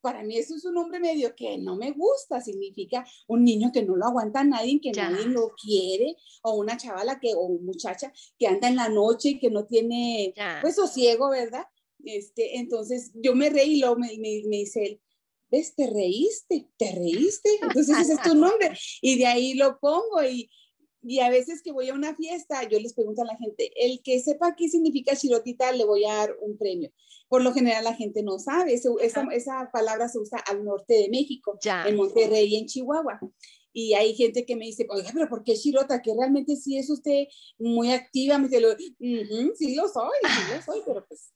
Para 0.00 0.22
mí 0.22 0.36
eso 0.36 0.54
es 0.54 0.64
un 0.64 0.74
nombre 0.74 1.00
medio 1.00 1.34
que 1.34 1.58
no 1.58 1.76
me 1.76 1.92
gusta, 1.92 2.40
significa 2.40 3.06
un 3.28 3.44
niño 3.44 3.70
que 3.72 3.82
no 3.82 3.96
lo 3.96 4.06
aguanta 4.06 4.44
nadie, 4.44 4.80
que 4.80 4.92
nadie 4.92 5.26
lo 5.26 5.54
quiere, 5.60 6.16
o 6.42 6.54
una 6.54 6.76
chavala 6.76 7.20
que, 7.20 7.32
o 7.36 7.48
muchacha 7.60 8.12
que 8.38 8.46
anda 8.46 8.68
en 8.68 8.76
la 8.76 8.88
noche 8.88 9.30
y 9.30 9.38
que 9.38 9.50
no 9.50 9.66
tiene, 9.66 10.34
pues, 10.62 10.76
sosiego, 10.76 11.30
¿verdad? 11.30 11.64
Este, 12.04 12.58
entonces 12.58 13.12
yo 13.14 13.34
me 13.34 13.50
reí 13.50 13.74
y 13.74 13.80
luego 13.80 13.96
me, 13.96 14.08
me, 14.18 14.42
dice 14.56 14.84
él, 14.84 15.00
¿ves? 15.50 15.74
Te 15.74 15.88
reíste, 15.88 16.68
te 16.76 16.92
reíste. 16.92 17.50
Entonces 17.60 17.98
ese 17.98 18.14
es 18.14 18.22
tu 18.22 18.34
nombre. 18.34 18.76
Y 19.02 19.18
de 19.18 19.26
ahí 19.26 19.54
lo 19.54 19.78
pongo 19.78 20.22
y, 20.22 20.50
y 21.02 21.20
a 21.20 21.30
veces 21.30 21.62
que 21.62 21.72
voy 21.72 21.88
a 21.88 21.94
una 21.94 22.14
fiesta, 22.14 22.62
yo 22.68 22.78
les 22.78 22.94
pregunto 22.94 23.22
a 23.22 23.26
la 23.26 23.36
gente, 23.36 23.70
el 23.76 24.02
que 24.02 24.20
sepa 24.20 24.54
qué 24.56 24.68
significa 24.68 25.16
chirotita, 25.16 25.72
le 25.72 25.84
voy 25.84 26.04
a 26.04 26.14
dar 26.14 26.36
un 26.40 26.58
premio. 26.58 26.92
Por 27.28 27.42
lo 27.42 27.52
general 27.52 27.84
la 27.84 27.94
gente 27.94 28.22
no 28.22 28.38
sabe, 28.38 28.74
esa, 28.74 28.90
esa, 29.32 29.70
palabra 29.72 30.08
se 30.08 30.18
usa 30.18 30.38
al 30.38 30.64
norte 30.64 30.94
de 30.94 31.08
México, 31.08 31.58
en 31.86 31.96
Monterrey 31.96 32.46
y 32.46 32.56
en 32.56 32.66
Chihuahua. 32.66 33.20
Y 33.72 33.94
hay 33.94 34.14
gente 34.14 34.44
que 34.44 34.56
me 34.56 34.66
dice, 34.66 34.86
oiga, 34.90 35.10
pero 35.14 35.28
¿por 35.28 35.44
qué 35.44 35.54
chirota? 35.54 36.02
Que 36.02 36.12
realmente 36.12 36.56
sí 36.56 36.76
es 36.76 36.90
usted 36.90 37.28
muy 37.56 37.92
activa. 37.92 38.36
Me 38.36 38.48
dice, 38.48 38.60
sí 38.98 39.74
lo 39.76 39.88
soy, 39.88 40.10
sí 40.22 40.54
lo 40.54 40.62
soy, 40.62 40.82
pero 40.84 41.06
pues 41.06 41.32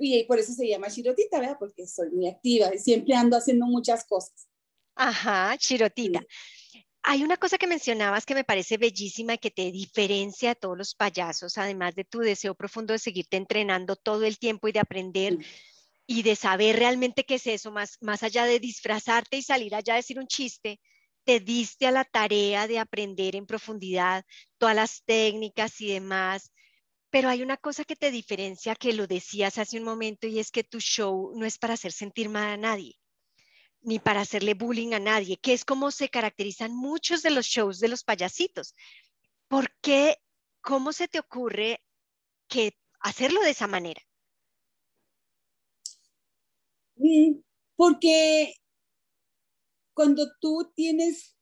y 0.00 0.24
por 0.24 0.38
eso 0.38 0.52
se 0.52 0.66
llama 0.68 0.90
Chirotita, 0.90 1.38
¿verdad? 1.38 1.56
Porque 1.58 1.86
soy 1.86 2.10
muy 2.10 2.28
activa 2.28 2.70
siempre 2.76 3.14
ando 3.14 3.36
haciendo 3.36 3.66
muchas 3.66 4.04
cosas. 4.04 4.48
Ajá, 4.94 5.56
Chirotita. 5.58 6.24
Hay 7.08 7.22
una 7.22 7.36
cosa 7.36 7.56
que 7.56 7.68
mencionabas 7.68 8.26
que 8.26 8.34
me 8.34 8.42
parece 8.42 8.78
bellísima 8.78 9.34
y 9.34 9.38
que 9.38 9.52
te 9.52 9.70
diferencia 9.70 10.50
a 10.50 10.54
todos 10.56 10.76
los 10.76 10.96
payasos, 10.96 11.56
además 11.56 11.94
de 11.94 12.02
tu 12.02 12.18
deseo 12.18 12.56
profundo 12.56 12.92
de 12.94 12.98
seguirte 12.98 13.36
entrenando 13.36 13.94
todo 13.94 14.24
el 14.24 14.40
tiempo 14.40 14.66
y 14.66 14.72
de 14.72 14.80
aprender 14.80 15.38
y 16.04 16.24
de 16.24 16.34
saber 16.34 16.80
realmente 16.80 17.24
qué 17.24 17.36
es 17.36 17.46
eso, 17.46 17.70
más, 17.70 17.98
más 18.00 18.24
allá 18.24 18.44
de 18.44 18.58
disfrazarte 18.58 19.36
y 19.36 19.42
salir 19.42 19.76
allá 19.76 19.92
a 19.94 19.98
decir 19.98 20.18
un 20.18 20.26
chiste, 20.26 20.80
te 21.22 21.38
diste 21.38 21.86
a 21.86 21.92
la 21.92 22.02
tarea 22.04 22.66
de 22.66 22.80
aprender 22.80 23.36
en 23.36 23.46
profundidad 23.46 24.24
todas 24.58 24.74
las 24.74 25.04
técnicas 25.04 25.80
y 25.80 25.92
demás. 25.92 26.50
Pero 27.10 27.28
hay 27.28 27.40
una 27.40 27.56
cosa 27.56 27.84
que 27.84 27.94
te 27.94 28.10
diferencia, 28.10 28.74
que 28.74 28.92
lo 28.92 29.06
decías 29.06 29.58
hace 29.58 29.78
un 29.78 29.84
momento, 29.84 30.26
y 30.26 30.40
es 30.40 30.50
que 30.50 30.64
tu 30.64 30.80
show 30.80 31.30
no 31.36 31.46
es 31.46 31.56
para 31.56 31.74
hacer 31.74 31.92
sentir 31.92 32.30
mal 32.30 32.48
a 32.48 32.56
nadie, 32.56 32.96
ni 33.86 34.00
para 34.00 34.22
hacerle 34.22 34.54
bullying 34.54 34.94
a 34.94 34.98
nadie, 34.98 35.36
que 35.36 35.52
es 35.52 35.64
como 35.64 35.92
se 35.92 36.08
caracterizan 36.08 36.74
muchos 36.74 37.22
de 37.22 37.30
los 37.30 37.46
shows 37.46 37.78
de 37.78 37.86
los 37.86 38.02
payasitos. 38.02 38.74
¿Por 39.46 39.72
qué? 39.80 40.16
¿Cómo 40.60 40.92
se 40.92 41.06
te 41.06 41.20
ocurre 41.20 41.80
que 42.48 42.76
hacerlo 42.98 43.40
de 43.42 43.50
esa 43.50 43.68
manera? 43.68 44.02
Mm, 46.96 47.40
porque 47.76 48.54
cuando 49.94 50.26
tú 50.40 50.72
tienes 50.74 51.36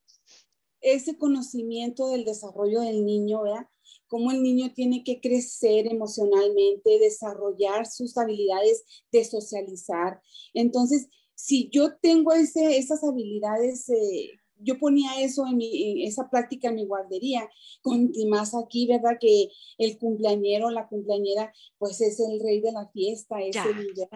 ese 0.83 1.17
conocimiento 1.17 2.11
del 2.11 2.27
desarrollo 2.27 2.83
del 2.83 3.07
niño, 3.07 3.45
¿verdad? 3.45 3.67
cómo 4.07 4.31
el 4.31 4.43
niño 4.43 4.73
tiene 4.75 5.03
que 5.03 5.21
crecer 5.21 5.87
emocionalmente, 5.87 6.99
desarrollar 6.99 7.87
sus 7.87 8.17
habilidades 8.17 8.85
de 9.11 9.25
socializar. 9.25 10.21
Entonces, 10.53 11.09
si 11.45 11.69
yo 11.71 11.95
tengo 12.01 12.33
ese, 12.33 12.79
esas 12.79 13.05
habilidades, 13.05 13.91
eh, 13.91 14.31
yo 14.61 14.79
ponía 14.79 15.21
eso 15.21 15.47
en, 15.47 15.59
mi, 15.59 16.07
esa 16.07 16.31
práctica 16.31 16.69
en 16.69 16.77
mi 16.77 16.87
guardería, 16.87 17.47
con 17.83 18.11
y 18.15 18.25
más 18.25 18.55
aquí, 18.55 18.87
¿verdad? 18.87 19.19
Que 19.21 19.51
el 19.77 19.99
cumpleañero, 19.99 20.71
la 20.71 20.89
cumpleañera, 20.89 21.53
pues 21.77 22.01
es 22.01 22.19
el 22.19 22.41
rey 22.41 22.63
de 22.63 22.73
la 22.73 22.89
fiesta, 22.89 23.43
es 23.43 23.57
el, 23.57 24.09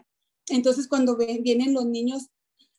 Entonces, 0.49 0.88
cuando 0.88 1.18
vienen 1.18 1.75
los 1.75 1.85
niños 1.85 2.30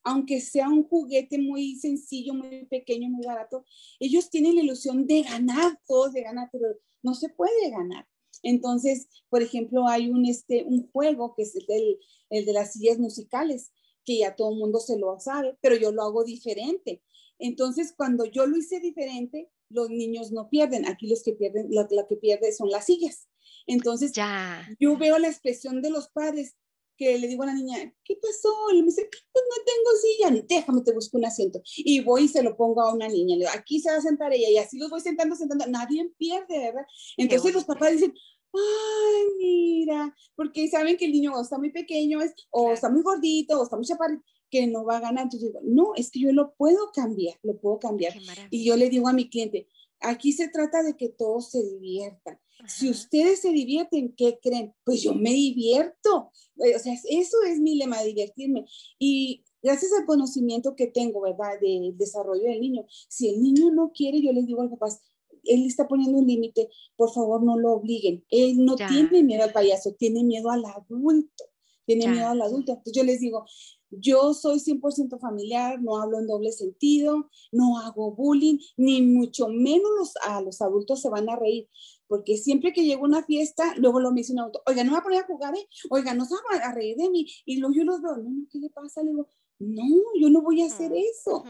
aunque 0.02 0.42
sea 0.42 0.70
un 0.70 0.84
juguete 0.88 1.38
muy 1.38 1.76
sencillo, 1.76 2.34
muy 2.34 2.66
pequeño, 2.66 3.10
muy 3.10 3.24
barato, 3.24 3.66
ellos 4.00 4.32
tienen 4.32 4.56
la 4.56 4.64
ilusión 4.64 5.06
de 5.06 5.22
ganar, 5.24 5.78
todos 5.86 6.14
de 6.14 6.24
ganar, 6.24 6.50
pero 6.52 6.66
no 7.04 7.14
se 7.14 7.30
puede 7.30 7.70
ganar. 7.70 8.08
Entonces, 8.42 9.10
por 9.30 9.44
ejemplo, 9.44 9.88
hay 9.88 10.10
un, 10.10 10.26
este, 10.26 10.64
un 10.64 10.90
juego 10.92 11.36
que 11.36 11.44
es 11.44 11.54
el, 11.56 12.00
el 12.30 12.46
de 12.46 12.54
las 12.54 12.74
sillas 12.74 12.98
musicales, 12.98 13.72
que 14.10 14.18
ya 14.18 14.36
todo 14.36 14.52
el 14.52 14.58
mundo 14.58 14.80
se 14.80 14.98
lo 14.98 15.20
sabe, 15.20 15.56
pero 15.62 15.76
yo 15.76 15.92
lo 15.92 16.02
hago 16.02 16.24
diferente. 16.24 17.04
Entonces, 17.38 17.94
cuando 17.96 18.26
yo 18.26 18.48
lo 18.48 18.58
hice 18.58 18.80
diferente, 18.80 19.52
los 19.70 19.92
niños 19.92 20.32
no 20.32 20.50
pierden. 20.50 20.88
Aquí 20.88 21.08
los 21.08 21.22
que 21.22 21.34
pierden, 21.34 21.68
lo, 21.70 21.88
que 22.08 22.16
pierde 22.16 22.52
son 22.52 22.72
las 22.72 22.88
sillas. 22.88 23.28
Entonces, 23.68 24.12
ya. 24.12 24.68
yo 24.80 24.98
veo 24.98 25.20
la 25.20 25.28
expresión 25.28 25.84
de 25.84 25.92
los 25.92 26.10
padres 26.10 26.56
que 26.98 27.20
le 27.20 27.28
digo 27.28 27.44
a 27.44 27.46
la 27.46 27.54
niña, 27.54 27.94
¿qué 28.04 28.16
pasó? 28.20 28.52
Y 28.74 28.80
me 28.82 28.88
dice, 28.88 29.08
pues 29.32 29.46
no 29.48 29.64
tengo 29.64 30.34
silla, 30.34 30.46
déjame, 30.50 30.82
te 30.82 30.92
busco 30.92 31.20
un 31.20 31.26
asiento. 31.26 31.62
Y 31.78 32.02
voy 32.02 32.24
y 32.24 32.28
se 32.30 32.42
lo 32.42 32.58
pongo 32.58 32.82
a 32.82 32.92
una 32.92 33.08
niña, 33.08 33.36
le 33.36 33.46
digo, 33.46 33.52
aquí 33.56 33.80
se 33.80 33.92
va 33.92 33.98
a 33.98 34.02
sentar 34.02 34.34
ella, 34.34 34.50
y 34.50 34.58
así 34.58 34.80
los 34.80 34.90
voy 34.90 35.02
sentando, 35.02 35.36
sentando, 35.36 35.66
nadie 35.68 36.12
pierde, 36.18 36.60
¿verdad? 36.60 36.86
Entonces 37.16 37.54
los 37.54 37.64
papás 37.64 37.92
dicen, 37.92 38.14
ay, 38.54 39.24
mira, 39.38 40.16
porque 40.36 40.68
saben 40.68 40.98
que 40.98 41.06
el 41.06 41.12
niño 41.12 41.34
o 41.34 41.42
está 41.42 41.58
muy 41.58 41.72
pequeño, 41.72 42.22
es, 42.22 42.34
o 42.52 42.72
está 42.72 42.90
muy 42.90 43.02
gordito, 43.02 43.60
o 43.60 43.64
está 43.64 43.76
muy 43.76 43.86
chaparrito, 43.86 44.24
que 44.50 44.68
no 44.68 44.86
va 44.86 44.98
a 44.98 45.02
ganar. 45.02 45.24
Entonces 45.24 45.50
digo, 45.50 45.60
no, 45.64 45.94
es 45.96 46.12
que 46.12 46.20
yo 46.20 46.32
lo 46.32 46.54
puedo 46.56 46.92
cambiar, 46.94 47.38
lo 47.44 47.58
puedo 47.60 47.80
cambiar. 47.80 48.14
Y 48.50 48.66
yo 48.66 48.76
le 48.76 48.90
digo 48.90 49.08
a 49.08 49.14
mi 49.14 49.30
cliente, 49.30 49.68
aquí 50.00 50.32
se 50.34 50.48
trata 50.50 50.84
de 50.84 50.96
que 50.96 51.10
todos 51.10 51.52
se 51.52 51.64
diviertan. 51.64 52.40
Si 52.68 52.90
ustedes 52.90 53.40
se 53.40 53.52
divierten, 53.52 54.14
¿qué 54.18 54.38
creen? 54.42 54.74
Pues 54.84 55.02
yo 55.02 55.14
me 55.14 55.32
divierto. 55.32 56.32
Eh, 56.58 56.76
o 56.76 56.80
sea, 56.80 56.94
eso 56.94 57.38
es 57.48 57.60
mi 57.60 57.76
lema, 57.76 58.02
divertirme. 58.02 58.66
Y 58.98 59.46
gracias 59.62 59.94
al 59.98 60.06
conocimiento 60.06 60.76
que 60.76 60.88
tengo, 60.88 61.22
¿verdad? 61.22 61.60
Del 61.62 61.98
desarrollo 61.98 62.44
del 62.44 62.60
niño. 62.60 62.86
Si 63.08 63.30
el 63.30 63.42
niño 63.42 63.72
no 63.72 63.92
quiere, 63.94 64.22
yo 64.22 64.34
les 64.34 64.46
digo 64.46 64.62
al 64.62 64.70
papás, 64.70 65.00
él 65.44 65.66
está 65.66 65.88
poniendo 65.88 66.18
un 66.18 66.28
límite, 66.28 66.70
por 66.96 67.12
favor 67.14 67.44
no 67.44 67.58
lo 67.58 67.74
obliguen. 67.74 68.26
Él 68.30 68.64
no 68.66 68.76
tiene 68.76 69.24
miedo 69.24 69.44
al 69.44 69.54
payaso, 69.54 69.94
tiene 69.94 70.24
miedo 70.24 70.50
al 70.50 70.64
adulto, 70.66 71.46
tiene 71.86 72.08
miedo 72.08 72.28
al 72.28 72.42
adulto. 72.42 72.74
Entonces 72.74 72.94
yo 72.94 73.04
les 73.04 73.20
digo, 73.20 73.46
yo 73.90 74.34
soy 74.34 74.60
100% 74.60 75.20
familiar, 75.20 75.82
no 75.82 75.98
hablo 75.98 76.20
en 76.20 76.28
doble 76.28 76.52
sentido, 76.52 77.30
no 77.52 77.80
hago 77.80 78.14
bullying, 78.14 78.60
ni 78.78 79.02
mucho 79.02 79.48
menos 79.48 80.14
a 80.28 80.42
los 80.42 80.62
adultos 80.62 81.02
se 81.02 81.10
van 81.10 81.30
a 81.30 81.36
reír 81.36 81.68
porque 82.10 82.38
siempre 82.38 82.74
que 82.74 82.84
llego 82.84 83.06
a 83.06 83.08
una 83.08 83.24
fiesta, 83.24 83.76
luego 83.78 84.00
lo 84.00 84.12
me 84.12 84.22
dice 84.22 84.34
un 84.34 84.40
auto, 84.40 84.64
oiga, 84.66 84.84
no 84.84 84.92
me 84.92 84.98
voy 84.98 85.00
a 85.00 85.04
poner 85.04 85.20
a 85.24 85.28
jugar, 85.28 85.56
¿eh? 85.56 85.68
oiga, 85.92 86.16
no 86.16 86.26
se 86.26 86.34
va 86.34 86.66
a 86.66 86.74
reír 86.74 86.98
de 86.98 87.08
mí. 87.08 87.28
Y 87.46 87.58
luego 87.58 87.76
yo 87.76 87.84
los 87.84 88.02
veo, 88.02 88.18
no, 88.18 88.48
¿qué 88.50 88.58
le 88.58 88.72
pasa? 88.72 89.04
Le 89.04 89.12
digo, 89.12 89.28
no, 89.60 89.84
yo 90.18 90.30
no 90.30 90.42
voy 90.42 90.62
a 90.62 90.68
hacer 90.68 90.92
eso. 90.94 91.44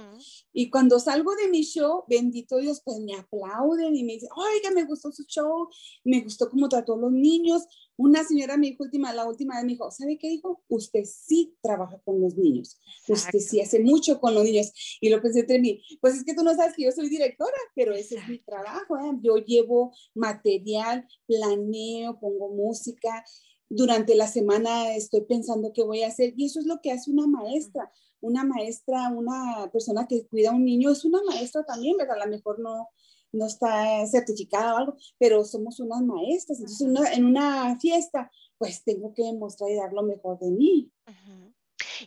Y 0.52 0.72
cuando 0.72 1.00
salgo 1.00 1.36
de 1.36 1.48
mi 1.48 1.62
show, 1.62 2.04
bendito 2.08 2.58
Dios, 2.58 2.82
pues 2.84 3.00
me 3.00 3.16
aplauden 3.16 3.96
y 3.96 4.04
me 4.04 4.14
dicen, 4.14 4.30
oiga, 4.36 4.72
me 4.72 4.84
gustó 4.84 5.12
su 5.12 5.24
show, 5.26 5.70
me 6.04 6.22
gustó 6.22 6.50
cómo 6.50 6.68
trató 6.68 6.96
a 6.96 6.98
los 6.98 7.12
niños. 7.12 7.68
Una 7.98 8.24
señora 8.24 8.58
mi 8.58 8.76
última, 8.80 9.14
la 9.14 9.28
última 9.28 9.56
vez 9.56 9.66
me 9.66 9.74
dijo, 9.74 9.92
¿sabe 9.92 10.18
qué 10.18 10.28
dijo? 10.30 10.64
Usted 10.70 11.04
sí 11.06 11.56
trabaja 11.62 12.00
con 12.04 12.20
los 12.20 12.36
niños, 12.36 12.80
usted 13.08 13.40
sí 13.40 13.60
hace 13.62 13.80
mucho 13.80 14.20
con 14.20 14.34
los 14.34 14.44
niños. 14.44 14.72
Y 15.02 15.10
lo 15.10 15.22
pensé 15.22 15.42
entre 15.42 15.60
mí, 15.60 15.82
pues 16.02 16.16
es 16.16 16.24
que 16.24 16.34
tú 16.34 16.44
no 16.44 16.56
sabes 16.56 16.76
que 16.76 16.86
yo 16.86 16.92
soy 16.92 17.10
directora, 17.10 17.58
pero 17.76 17.94
ese 17.94 18.16
es 18.16 18.28
mi 18.28 18.40
trabajo. 18.40 18.98
¿eh? 18.98 19.20
Yo 19.22 19.38
llevo 19.38 19.94
material, 20.16 21.08
planeo, 21.28 22.20
pongo 22.20 22.50
música 22.56 23.24
durante 23.70 24.16
la 24.16 24.28
semana 24.28 24.96
estoy 24.96 25.22
pensando 25.22 25.72
qué 25.74 25.84
voy 25.84 26.04
a 26.04 26.08
hacer 26.08 26.34
y 26.36 26.46
eso 26.46 26.60
es 26.60 26.66
lo 26.66 26.82
que 26.82 26.92
hace 26.92 27.12
una 27.12 27.28
maestra. 27.28 27.92
Una 28.22 28.44
maestra, 28.44 29.10
una 29.10 29.70
persona 29.72 30.06
que 30.06 30.28
cuida 30.28 30.50
a 30.50 30.54
un 30.54 30.66
niño 30.66 30.92
es 30.92 31.06
una 31.06 31.22
maestra 31.24 31.64
también, 31.64 31.96
¿verdad? 31.96 32.22
A 32.22 32.26
lo 32.26 32.32
mejor 32.32 32.60
no, 32.60 32.90
no 33.32 33.46
está 33.46 34.06
certificada 34.08 34.74
o 34.74 34.78
algo, 34.78 34.98
pero 35.18 35.46
somos 35.46 35.80
unas 35.80 36.02
maestras. 36.02 36.60
Entonces, 36.60 37.18
en 37.18 37.26
una 37.26 37.80
fiesta, 37.80 38.30
pues 38.58 38.84
tengo 38.84 39.14
que 39.14 39.24
demostrar 39.24 39.70
y 39.70 39.76
dar 39.76 39.94
lo 39.94 40.04
mejor 40.04 40.38
de 40.40 40.52
mí. 40.52 40.92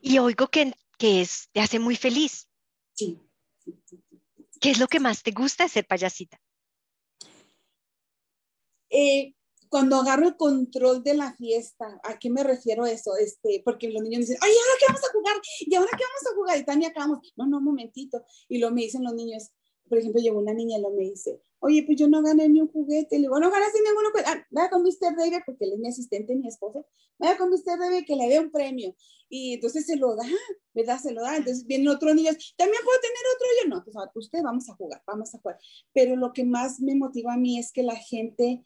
Y 0.02 0.18
oigo 0.18 0.48
que, 0.48 0.74
que 0.98 1.22
es, 1.22 1.48
te 1.52 1.60
hace 1.60 1.78
muy 1.78 1.96
feliz. 1.96 2.48
Sí. 2.94 3.18
¿Qué 4.60 4.70
es 4.70 4.78
lo 4.78 4.88
que 4.88 5.00
más 5.00 5.22
te 5.22 5.30
gusta 5.30 5.64
de 5.64 5.70
ser 5.70 5.86
payasita? 5.86 6.40
Eh, 8.90 9.34
cuando 9.72 9.96
agarro 9.96 10.28
el 10.28 10.36
control 10.36 11.02
de 11.02 11.14
la 11.14 11.32
fiesta, 11.32 11.98
¿a 12.04 12.18
qué 12.18 12.28
me 12.28 12.44
refiero 12.44 12.84
eso? 12.84 13.16
Este, 13.16 13.62
porque 13.64 13.88
los 13.88 14.02
niños 14.02 14.20
dicen, 14.20 14.36
oye, 14.42 14.52
¿ahora 14.52 14.78
qué 14.78 14.86
vamos 14.86 15.02
a 15.02 15.12
jugar? 15.14 15.36
¿Y 15.60 15.74
ahora 15.74 15.90
qué 15.92 16.04
vamos 16.04 16.30
a 16.30 16.34
jugar? 16.34 16.58
Y 16.58 16.64
Tania 16.66 16.88
acabamos, 16.88 17.32
no, 17.36 17.46
no, 17.46 17.56
un 17.56 17.64
momentito. 17.64 18.22
Y 18.50 18.58
luego 18.58 18.74
me 18.74 18.82
dicen 18.82 19.02
los 19.02 19.14
niños, 19.14 19.50
por 19.88 19.96
ejemplo, 19.96 20.20
llegó 20.20 20.40
una 20.40 20.52
niña 20.52 20.76
y 20.76 20.82
lo 20.82 20.90
me 20.90 21.04
dice, 21.04 21.40
oye, 21.60 21.84
pues 21.84 21.96
yo 21.96 22.06
no 22.06 22.22
gané 22.22 22.50
ni 22.50 22.60
un 22.60 22.68
juguete. 22.68 23.16
Le 23.16 23.22
digo, 23.22 23.40
no 23.40 23.50
ganaste 23.50 23.78
ninguno, 23.80 24.10
pues, 24.12 24.24
ah, 24.26 24.46
vaya 24.50 24.68
con 24.68 24.82
Mr. 24.82 25.16
David, 25.16 25.38
porque 25.46 25.64
él 25.64 25.72
es 25.72 25.78
mi 25.78 25.88
asistente, 25.88 26.36
mi 26.36 26.48
esposa, 26.48 26.84
vaya 27.18 27.38
con 27.38 27.48
Mr. 27.48 27.78
David 27.78 28.04
que 28.06 28.14
le 28.14 28.28
dé 28.28 28.40
un 28.40 28.50
premio. 28.50 28.94
Y 29.30 29.54
entonces 29.54 29.86
se 29.86 29.96
lo 29.96 30.14
da, 30.16 30.24
¿verdad? 30.74 30.98
Se 31.00 31.12
lo 31.12 31.22
da. 31.22 31.38
Entonces 31.38 31.66
vienen 31.66 31.88
otros 31.88 32.14
niños, 32.14 32.54
también 32.58 32.82
puedo 32.84 33.00
tener 33.00 33.24
otro. 33.34 33.46
Yo 33.62 33.68
no, 33.70 34.12
pues 34.12 34.26
usted 34.26 34.42
vamos 34.42 34.68
a 34.68 34.74
jugar, 34.74 35.02
vamos 35.06 35.34
a 35.34 35.38
jugar. 35.38 35.58
Pero 35.94 36.16
lo 36.16 36.34
que 36.34 36.44
más 36.44 36.78
me 36.80 36.94
motiva 36.94 37.32
a 37.32 37.38
mí 37.38 37.58
es 37.58 37.72
que 37.72 37.82
la 37.82 37.96
gente, 37.96 38.62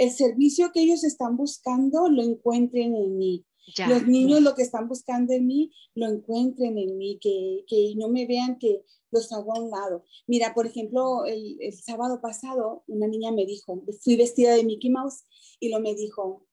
el 0.00 0.10
servicio 0.10 0.72
que 0.72 0.80
ellos 0.80 1.04
están 1.04 1.36
buscando, 1.36 2.08
lo 2.08 2.22
encuentren 2.22 2.96
en 2.96 3.18
mí. 3.18 3.44
Los 3.86 4.06
niños 4.06 4.40
lo 4.40 4.54
que 4.54 4.62
están 4.62 4.88
buscando 4.88 5.34
en 5.34 5.46
mí, 5.46 5.72
lo 5.94 6.06
encuentren 6.06 6.78
en 6.78 6.96
mí, 6.96 7.18
que, 7.20 7.64
que 7.68 7.92
no 7.96 8.08
me 8.08 8.26
vean 8.26 8.58
que 8.58 8.82
los 9.10 9.30
hago 9.30 9.54
a 9.54 9.60
un 9.60 9.70
lado. 9.70 10.06
Mira, 10.26 10.54
por 10.54 10.66
ejemplo, 10.66 11.26
el, 11.26 11.58
el, 11.60 11.74
sábado 11.74 12.22
pasado 12.22 12.82
una 12.86 13.06
niña 13.08 13.30
me 13.30 13.44
dijo, 13.44 13.84
fui 14.02 14.16
vestida 14.16 14.54
de 14.54 14.64
Mickey 14.64 14.88
Mouse 14.88 15.24
y 15.60 15.68
lo 15.68 15.80
me 15.80 15.94
dijo, 15.94 16.46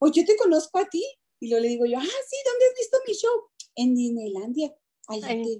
oye, 0.00 0.22
yo 0.22 0.26
te 0.26 0.36
conozco 0.36 0.78
a 0.80 0.88
ti. 0.88 1.04
Y 1.38 1.48
lo 1.48 1.60
le 1.60 1.68
digo 1.68 1.86
yo, 1.86 1.96
ah, 1.96 2.02
sí, 2.02 2.36
¿dónde 2.44 2.64
has 2.66 2.78
visto 2.78 2.98
mi 3.06 3.14
show? 3.14 3.30
En 3.76 3.94
Disneylandia. 3.94 4.76
Allá 5.06 5.28
te 5.28 5.58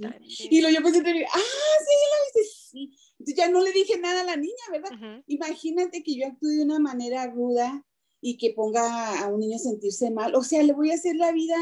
Y 0.50 0.60
lo 0.60 0.68
yo 0.68 0.82
pensé, 0.82 0.98
ah, 0.98 1.04
sí, 1.04 1.94
la 2.10 2.24
viste, 2.24 2.54
sí. 2.70 2.92
Entonces 3.20 3.36
ya 3.36 3.50
no 3.50 3.60
le 3.60 3.70
dije 3.72 3.98
nada 3.98 4.22
a 4.22 4.24
la 4.24 4.36
niña, 4.36 4.54
¿verdad? 4.72 5.22
Imagínate 5.26 6.02
que 6.02 6.16
yo 6.16 6.26
actúe 6.26 6.48
de 6.48 6.64
una 6.64 6.78
manera 6.78 7.26
ruda 7.26 7.86
y 8.22 8.38
que 8.38 8.52
ponga 8.52 9.22
a 9.22 9.28
un 9.28 9.40
niño 9.40 9.56
a 9.56 9.58
sentirse 9.58 10.10
mal. 10.10 10.34
O 10.34 10.42
sea, 10.42 10.62
le 10.62 10.72
voy 10.72 10.90
a 10.90 10.94
hacer 10.94 11.16
la 11.16 11.30
vida 11.30 11.56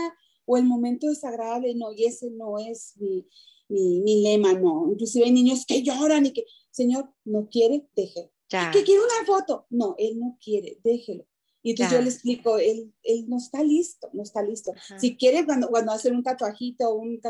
o 0.45 0.57
el 0.57 0.65
momento 0.65 1.09
desagradable. 1.09 1.75
No, 1.75 1.93
y 1.93 2.05
ese 2.05 2.31
no 2.31 2.59
es 2.59 2.95
mi, 2.99 3.27
mi, 3.69 4.01
mi 4.03 4.23
lema, 4.23 4.53
no. 4.53 4.87
Inclusive 4.89 5.25
hay 5.25 5.33
niños 5.33 5.67
que 5.67 5.83
lloran 5.83 6.27
y 6.27 6.33
que, 6.33 6.45
Señor, 6.71 7.13
no 7.25 7.49
quiere, 7.49 7.89
déjelo. 7.97 8.31
Que 8.73 8.85
quiere 8.85 9.03
una 9.03 9.27
foto. 9.27 9.67
No, 9.69 9.97
él 9.99 10.19
no 10.21 10.39
quiere, 10.41 10.79
déjelo. 10.85 11.27
Y 11.61 11.73
entonces 11.73 11.99
yo 11.99 12.03
le 12.03 12.09
explico, 12.09 12.59
él, 12.59 12.95
él 13.03 13.29
no 13.29 13.37
está 13.37 13.65
listo, 13.65 14.09
no 14.13 14.23
está 14.23 14.43
listo. 14.43 14.73
Si 14.97 15.17
quiere, 15.17 15.45
cuando, 15.45 15.69
cuando 15.69 15.91
hacer 15.91 16.13
un 16.13 16.23
tatuajito 16.23 16.89
o 16.89 16.95
un 16.95 17.21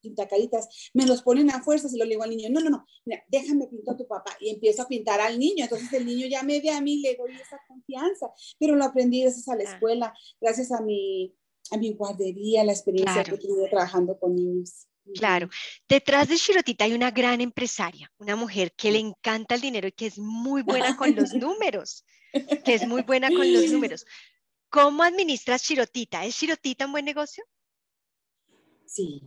pintacaritas, 0.00 0.90
me 0.94 1.06
los 1.06 1.22
ponen 1.22 1.50
a 1.50 1.62
fuerzas 1.62 1.92
y 1.94 1.98
lo 1.98 2.04
digo 2.04 2.22
al 2.22 2.30
niño, 2.30 2.48
no, 2.50 2.60
no, 2.60 2.70
no, 2.70 2.86
mira, 3.04 3.22
déjame 3.28 3.66
pintar 3.66 3.94
a 3.94 3.98
tu 3.98 4.06
papá. 4.06 4.36
Y 4.40 4.50
empiezo 4.50 4.82
a 4.82 4.88
pintar 4.88 5.20
al 5.20 5.38
niño. 5.38 5.64
Entonces 5.64 5.92
el 5.92 6.06
niño 6.06 6.26
ya 6.26 6.42
me 6.42 6.60
ve 6.60 6.70
a 6.70 6.80
mí, 6.80 7.00
le 7.00 7.16
doy 7.16 7.32
esa 7.32 7.58
confianza. 7.66 8.30
Pero 8.58 8.76
lo 8.76 8.84
aprendí 8.84 9.22
gracias 9.22 9.48
a 9.48 9.56
la 9.56 9.64
escuela, 9.64 10.14
gracias 10.40 10.72
a 10.72 10.80
mi, 10.80 11.34
a 11.70 11.76
mi 11.76 11.92
guardería, 11.92 12.64
la 12.64 12.72
experiencia 12.72 13.24
que 13.24 13.34
he 13.34 13.38
tenido 13.38 13.68
trabajando 13.68 14.18
con 14.18 14.34
niños. 14.34 14.86
Claro. 15.14 15.48
Detrás 15.88 16.28
de 16.28 16.36
Shirotita 16.36 16.84
hay 16.84 16.92
una 16.92 17.10
gran 17.10 17.40
empresaria, 17.40 18.12
una 18.18 18.36
mujer 18.36 18.72
que 18.76 18.92
le 18.92 18.98
encanta 18.98 19.54
el 19.54 19.60
dinero 19.60 19.88
y 19.88 19.92
que 19.92 20.06
es 20.06 20.18
muy 20.18 20.62
buena 20.62 20.96
con 20.96 21.14
los 21.14 21.32
números, 21.34 22.04
que 22.64 22.74
es 22.74 22.86
muy 22.86 23.02
buena 23.02 23.28
con 23.28 23.52
los 23.52 23.70
números. 23.70 24.06
¿Cómo 24.68 25.02
administras 25.02 25.62
Shirotita? 25.62 26.24
¿Es 26.24 26.36
Shirotita 26.36 26.86
un 26.86 26.92
buen 26.92 27.04
negocio? 27.04 27.44
Sí, 28.86 29.22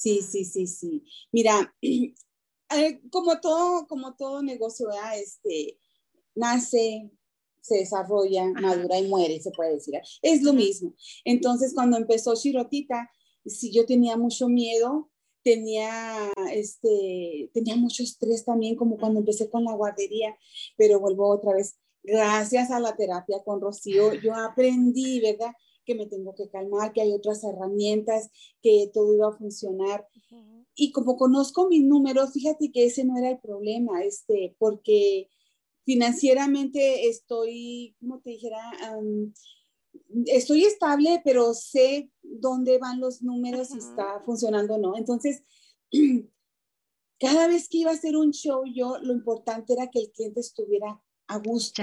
sí, 0.00 0.22
sí, 0.22 0.44
sí, 0.44 0.66
sí. 0.66 1.04
Mira, 1.30 1.74
eh, 1.82 3.00
como 3.10 3.38
todo, 3.40 3.86
como 3.86 4.14
todo 4.14 4.42
negocio, 4.42 4.88
este, 5.14 5.78
nace, 6.34 7.10
se 7.60 7.76
desarrolla, 7.76 8.46
madura 8.46 8.98
y 8.98 9.08
muere, 9.08 9.40
se 9.40 9.50
puede 9.50 9.74
decir. 9.74 9.94
Es 10.22 10.42
lo 10.42 10.54
mismo. 10.54 10.94
Entonces, 11.24 11.74
cuando 11.74 11.98
empezó 11.98 12.34
Shirotita, 12.34 13.10
si 13.44 13.72
yo 13.72 13.84
tenía 13.84 14.16
mucho 14.16 14.48
miedo, 14.48 15.10
tenía, 15.42 16.30
este, 16.52 17.50
tenía 17.52 17.76
mucho 17.76 18.02
estrés 18.02 18.44
también, 18.44 18.76
como 18.76 18.96
cuando 18.96 19.20
empecé 19.20 19.50
con 19.50 19.64
la 19.64 19.74
guardería, 19.74 20.36
pero 20.76 21.00
vuelvo 21.00 21.28
otra 21.28 21.52
vez, 21.52 21.76
gracias 22.02 22.70
a 22.70 22.80
la 22.80 22.96
terapia 22.96 23.42
con 23.44 23.60
Rocío, 23.60 24.14
yo 24.14 24.34
aprendí, 24.34 25.20
¿verdad? 25.20 25.52
Que 25.90 25.96
me 25.96 26.06
tengo 26.06 26.36
que 26.36 26.48
calmar, 26.48 26.92
que 26.92 27.00
hay 27.00 27.12
otras 27.12 27.42
herramientas, 27.42 28.30
que 28.62 28.88
todo 28.94 29.12
iba 29.12 29.28
a 29.28 29.36
funcionar. 29.36 30.06
Y 30.76 30.92
como 30.92 31.16
conozco 31.16 31.68
mis 31.68 31.84
números, 31.84 32.32
fíjate 32.32 32.70
que 32.70 32.84
ese 32.84 33.04
no 33.04 33.18
era 33.18 33.30
el 33.30 33.40
problema, 33.40 34.04
este, 34.04 34.54
porque 34.58 35.28
financieramente 35.84 37.08
estoy, 37.08 37.96
como 37.98 38.20
te 38.20 38.30
dijera, 38.30 38.60
estoy 40.26 40.64
estable, 40.64 41.20
pero 41.24 41.54
sé 41.54 42.12
dónde 42.22 42.78
van 42.78 43.00
los 43.00 43.20
números, 43.22 43.68
si 43.68 43.78
está 43.78 44.22
funcionando 44.24 44.74
o 44.74 44.78
no. 44.78 44.96
Entonces, 44.96 45.42
cada 47.18 47.48
vez 47.48 47.68
que 47.68 47.78
iba 47.78 47.90
a 47.90 47.94
hacer 47.94 48.16
un 48.16 48.30
show, 48.30 48.62
yo 48.64 48.98
lo 49.00 49.12
importante 49.12 49.72
era 49.72 49.90
que 49.90 49.98
el 49.98 50.12
cliente 50.12 50.38
estuviera 50.38 51.02
a 51.26 51.38
gusto. 51.38 51.82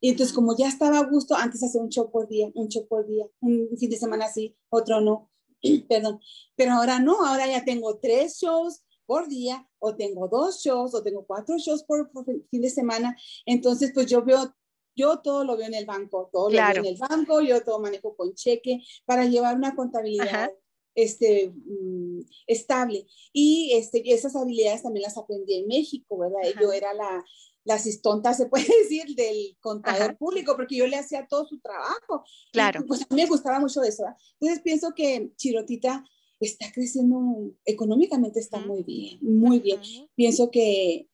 Y 0.00 0.10
entonces, 0.10 0.34
como 0.34 0.56
ya 0.56 0.68
estaba 0.68 0.98
a 0.98 1.04
gusto, 1.04 1.34
antes 1.34 1.62
hacía 1.62 1.80
un 1.80 1.88
show 1.88 2.10
por 2.10 2.28
día, 2.28 2.50
un 2.54 2.68
show 2.68 2.86
por 2.86 3.06
día, 3.06 3.26
un 3.40 3.68
fin 3.78 3.90
de 3.90 3.96
semana 3.96 4.28
sí, 4.28 4.56
otro 4.68 5.00
no, 5.00 5.30
perdón. 5.88 6.20
Pero 6.56 6.72
ahora 6.72 6.98
no, 7.00 7.24
ahora 7.24 7.46
ya 7.46 7.64
tengo 7.64 7.98
tres 7.98 8.38
shows 8.38 8.82
por 9.06 9.28
día, 9.28 9.66
o 9.78 9.96
tengo 9.96 10.28
dos 10.28 10.60
shows, 10.62 10.94
o 10.94 11.02
tengo 11.02 11.26
cuatro 11.26 11.56
shows 11.58 11.82
por, 11.84 12.10
por 12.12 12.24
fin 12.24 12.60
de 12.60 12.70
semana. 12.70 13.16
Entonces, 13.46 13.92
pues 13.94 14.06
yo 14.06 14.22
veo 14.24 14.54
yo 14.98 15.20
todo 15.20 15.44
lo 15.44 15.56
veo 15.56 15.68
en 15.68 15.74
el 15.74 15.86
banco, 15.86 16.28
todo 16.32 16.50
lo 16.50 16.56
veo 16.56 16.70
en 16.70 16.86
el 16.86 16.96
banco, 16.96 17.40
yo 17.40 17.62
todo 17.62 17.78
manejo 17.78 18.16
con 18.16 18.34
cheque 18.34 18.82
para 19.04 19.26
llevar 19.26 19.56
una 19.56 19.76
contabilidad 19.76 20.50
este, 20.96 21.52
mm, 21.54 22.22
estable. 22.48 23.06
Y 23.32 23.74
este, 23.74 24.02
esas 24.12 24.34
habilidades 24.34 24.82
también 24.82 25.04
las 25.04 25.16
aprendí 25.16 25.54
en 25.54 25.68
México, 25.68 26.18
¿verdad? 26.18 26.40
Yo 26.60 26.72
era 26.72 26.92
la, 26.94 27.24
la 27.68 27.74
asistonta, 27.74 28.32
se 28.32 28.46
puede 28.46 28.64
decir, 28.82 29.14
del 29.14 29.56
contador 29.60 30.16
público, 30.16 30.56
porque 30.56 30.76
yo 30.76 30.86
le 30.86 30.96
hacía 30.96 31.26
todo 31.28 31.46
su 31.46 31.60
trabajo. 31.60 32.24
Claro. 32.52 32.84
pues 32.86 33.02
a 33.02 33.14
mí 33.14 33.22
me 33.22 33.28
gustaba 33.28 33.60
mucho 33.60 33.82
eso. 33.82 34.02
¿verdad? 34.02 34.18
Entonces 34.40 34.62
pienso 34.62 34.92
que 34.96 35.30
Chirotita 35.36 36.02
está 36.40 36.72
creciendo 36.72 37.52
económicamente, 37.64 38.40
está 38.40 38.58
muy 38.60 38.82
bien, 38.82 39.18
muy 39.20 39.60
bien. 39.60 39.80
Pienso 40.14 40.50
que 40.50 41.08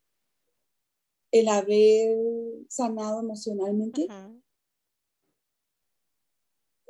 el 1.32 1.48
haber 1.48 2.16
sanado 2.68 3.20
emocionalmente 3.20 4.06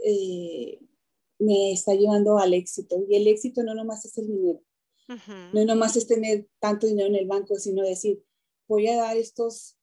eh, 0.05 0.79
me 1.38 1.72
está 1.72 1.94
llevando 1.94 2.38
al 2.38 2.53
éxito. 2.53 3.03
Y 3.09 3.16
el 3.16 3.27
éxito 3.29 3.62
no 3.62 3.74
nomás 3.74 4.05
es 4.05 4.18
el 4.18 4.27
dinero, 4.27 4.61
no 5.55 5.64
nomás 5.64 5.96
es 5.96 6.07
tener 6.07 6.48
tanto 6.59 6.87
dinero 6.87 7.09
en 7.09 7.16
el 7.16 7.27
banco, 7.27 7.55
sino 7.55 7.83
decir, 7.83 8.22
voy 8.68 8.88
a 8.88 8.96
dar 8.96 9.16
estos 9.16 9.77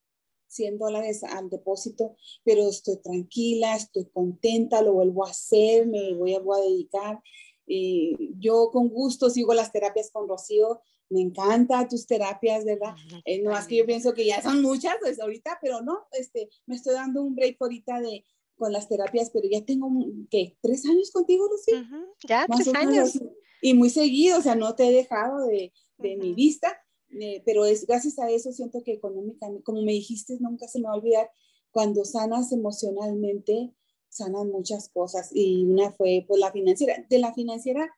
100 0.47 0.77
dólares 0.77 1.23
al 1.23 1.49
depósito, 1.49 2.15
pero 2.43 2.67
estoy 2.67 2.97
tranquila, 2.97 3.75
estoy 3.75 4.05
contenta, 4.09 4.81
lo 4.81 4.93
vuelvo 4.93 5.25
a 5.25 5.31
hacer, 5.31 5.87
me 5.87 6.13
voy 6.13 6.35
a, 6.35 6.39
voy 6.39 6.59
a 6.59 6.63
dedicar. 6.63 7.21
Eh, 7.67 8.11
yo 8.37 8.69
con 8.71 8.89
gusto 8.89 9.29
sigo 9.29 9.53
las 9.53 9.71
terapias 9.71 10.11
con 10.11 10.27
Rocío 10.27 10.81
me 11.11 11.21
encanta 11.21 11.87
tus 11.87 12.07
terapias, 12.07 12.63
¿verdad? 12.63 12.95
Eh, 13.25 13.41
no 13.41 13.51
más 13.51 13.67
que 13.67 13.75
yo 13.75 13.85
pienso 13.85 14.13
que 14.13 14.25
ya 14.25 14.41
son 14.41 14.61
muchas 14.61 14.95
pues, 15.01 15.19
ahorita, 15.19 15.59
pero 15.61 15.81
no, 15.81 16.07
este, 16.13 16.49
me 16.65 16.75
estoy 16.75 16.93
dando 16.93 17.21
un 17.21 17.35
break 17.35 17.57
ahorita 17.59 17.99
de, 17.99 18.25
con 18.55 18.71
las 18.71 18.87
terapias, 18.87 19.29
pero 19.29 19.47
ya 19.49 19.63
tengo, 19.63 19.89
¿qué? 20.29 20.57
¿Tres 20.61 20.85
años 20.85 21.11
contigo, 21.11 21.47
Lucía? 21.47 21.87
Ya, 22.27 22.47
tres 22.47 22.73
años. 22.73 23.19
Y 23.61 23.73
muy 23.73 23.89
seguido, 23.89 24.39
o 24.39 24.41
sea, 24.41 24.55
no 24.55 24.73
te 24.73 24.87
he 24.87 24.91
dejado 24.91 25.45
de, 25.45 25.73
de 25.97 26.15
mi 26.15 26.33
vista, 26.33 26.80
eh, 27.19 27.41
pero 27.45 27.65
es 27.65 27.85
gracias 27.85 28.19
a 28.19 28.29
eso 28.29 28.51
siento 28.51 28.83
que 28.83 28.93
económicamente, 28.93 29.63
como 29.63 29.81
me 29.81 29.93
dijiste, 29.93 30.37
nunca 30.39 30.67
se 30.67 30.79
me 30.79 30.87
va 30.87 30.93
a 30.93 30.97
olvidar, 30.97 31.29
cuando 31.71 32.05
sanas 32.05 32.51
emocionalmente, 32.51 33.73
sanan 34.09 34.49
muchas 34.49 34.89
cosas. 34.89 35.29
Y 35.33 35.65
una 35.65 35.91
fue, 35.91 36.25
pues, 36.27 36.39
la 36.39 36.51
financiera. 36.51 37.05
De 37.09 37.19
la 37.19 37.33
financiera 37.33 37.89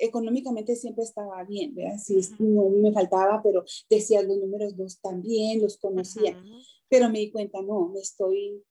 económicamente 0.00 0.76
siempre 0.76 1.04
estaba 1.04 1.44
bien, 1.44 1.74
¿verdad? 1.74 1.98
Sí, 1.98 2.20
no 2.38 2.70
me 2.70 2.92
faltaba, 2.92 3.42
pero 3.42 3.64
decía 3.88 4.22
los 4.22 4.38
números 4.38 4.76
no 4.76 4.86
están 4.86 5.22
bien, 5.22 5.60
los 5.60 5.76
conocía, 5.76 6.42
pero 6.88 7.10
me 7.10 7.18
di 7.18 7.30
cuenta, 7.30 7.60
no, 7.62 7.88
me 7.88 8.00
estoy 8.00 8.64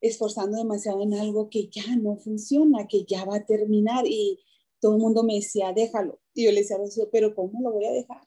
esforzando 0.00 0.56
demasiado 0.56 1.02
en 1.02 1.14
algo 1.14 1.50
que 1.50 1.68
ya 1.68 1.96
no 1.96 2.16
funciona, 2.16 2.86
que 2.86 3.04
ya 3.04 3.24
va 3.24 3.36
a 3.36 3.44
terminar 3.44 4.06
y 4.06 4.38
todo 4.80 4.94
el 4.94 5.02
mundo 5.02 5.22
me 5.22 5.34
decía, 5.34 5.72
déjalo. 5.74 6.20
Y 6.34 6.46
yo 6.46 6.52
le 6.52 6.60
decía, 6.60 6.78
pero 7.12 7.34
¿cómo 7.34 7.60
lo 7.60 7.72
voy 7.72 7.84
a 7.84 7.92
dejar? 7.92 8.22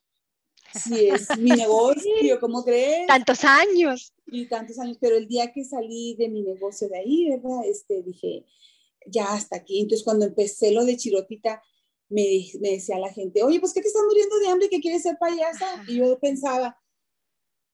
Si 0.74 1.08
es 1.08 1.38
mi 1.38 1.50
negocio, 1.66 2.40
¿cómo 2.40 2.64
crees? 2.64 3.08
Tantos 3.08 3.44
años. 3.44 4.14
Y 4.28 4.48
tantos 4.48 4.80
años, 4.80 4.98
pero 5.00 5.16
el 5.16 5.28
día 5.28 5.52
que 5.52 5.64
salí 5.64 6.16
de 6.16 6.30
mi 6.30 6.42
negocio 6.42 6.90
de 6.90 6.98
ahí, 6.98 7.30
¿verdad? 7.30 7.66
Este, 7.66 8.02
dije, 8.04 8.46
ya 9.06 9.34
hasta 9.34 9.58
aquí. 9.58 9.82
Entonces, 9.82 10.04
cuando 10.04 10.26
empecé 10.26 10.72
lo 10.72 10.86
de 10.86 10.98
Chirotita, 10.98 11.62
me, 12.10 12.46
me 12.60 12.72
decía 12.72 13.00
la 13.00 13.12
gente, 13.12 13.44
oye, 13.44 13.60
pues, 13.60 13.74
¿qué 13.74 13.82
te 13.82 13.88
estás 13.88 14.04
muriendo 14.08 14.40
de 14.40 14.48
hambre 14.48 14.68
y 14.68 14.70
que 14.70 14.82
quieres 14.82 15.04
ser 15.04 15.18
payasa? 15.20 15.84
Y 15.88 15.98
yo 15.98 16.20
pensaba, 16.20 16.78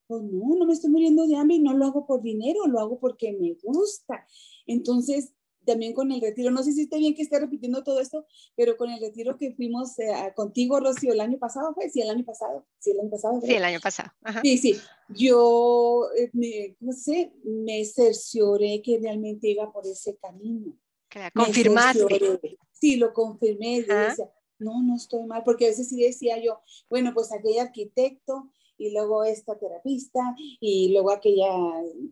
pues 0.08 0.24
no, 0.24 0.56
no 0.56 0.66
me 0.66 0.74
estoy 0.74 0.90
muriendo 0.90 1.28
de 1.28 1.36
hambre 1.36 1.58
y 1.58 1.60
no 1.60 1.74
lo 1.74 1.86
hago 1.86 2.08
por 2.08 2.22
dinero, 2.22 2.66
lo 2.68 2.80
hago 2.80 3.00
porque 3.00 3.32
me 3.34 3.56
gusta. 3.62 4.26
Entonces, 4.66 5.34
también 5.70 5.94
con 5.94 6.12
el 6.12 6.20
retiro, 6.20 6.50
no 6.50 6.64
sé 6.64 6.74
si 6.74 6.82
está 6.82 6.98
bien 6.98 7.14
que 7.14 7.22
esté 7.22 7.40
repitiendo 7.40 7.84
todo 7.84 8.00
esto, 8.00 8.26
pero 8.56 8.76
con 8.76 8.90
el 8.90 9.00
retiro 9.00 9.38
que 9.38 9.54
fuimos 9.54 10.00
eh, 10.00 10.34
contigo, 10.36 10.80
Rocío, 10.80 11.14
el 11.14 11.20
año 11.20 11.38
pasado 11.38 11.76
fue, 11.76 11.90
sí, 11.90 12.02
el 12.02 12.10
año 12.10 12.26
pasado, 12.26 12.66
sí, 12.80 12.92
el 12.92 13.00
año 13.02 13.10
pasado. 13.12 13.40
Sí, 13.42 13.54
el 13.54 13.64
año 13.64 13.80
pasado. 13.80 14.10
Sí, 14.42 14.58
sí, 14.58 14.76
yo, 15.10 16.10
eh, 16.18 16.32
me, 16.34 16.76
¿cómo 16.80 16.92
sé? 16.92 17.32
Me 17.44 17.86
cercioré 17.86 18.82
que 18.82 18.98
realmente 19.00 19.48
iba 19.50 19.72
por 19.72 19.86
ese 19.86 20.18
camino. 20.18 20.76
Claro, 21.08 21.32
confirmaste. 21.36 22.58
Sí, 22.72 22.96
lo 22.96 23.14
confirmé, 23.14 23.82
decía, 23.82 24.32
no, 24.58 24.82
no 24.82 24.96
estoy 24.96 25.24
mal, 25.26 25.44
porque 25.46 25.66
a 25.66 25.70
veces 25.70 25.90
sí 25.90 26.02
decía 26.02 26.42
yo, 26.44 26.62
bueno, 26.90 27.14
pues 27.14 27.32
aquel 27.32 27.60
arquitecto 27.60 28.50
y 28.80 28.92
luego 28.92 29.24
esta 29.24 29.60
terapista 29.60 30.20
y 30.60 30.92
luego 30.94 31.12
aquella 31.12 31.52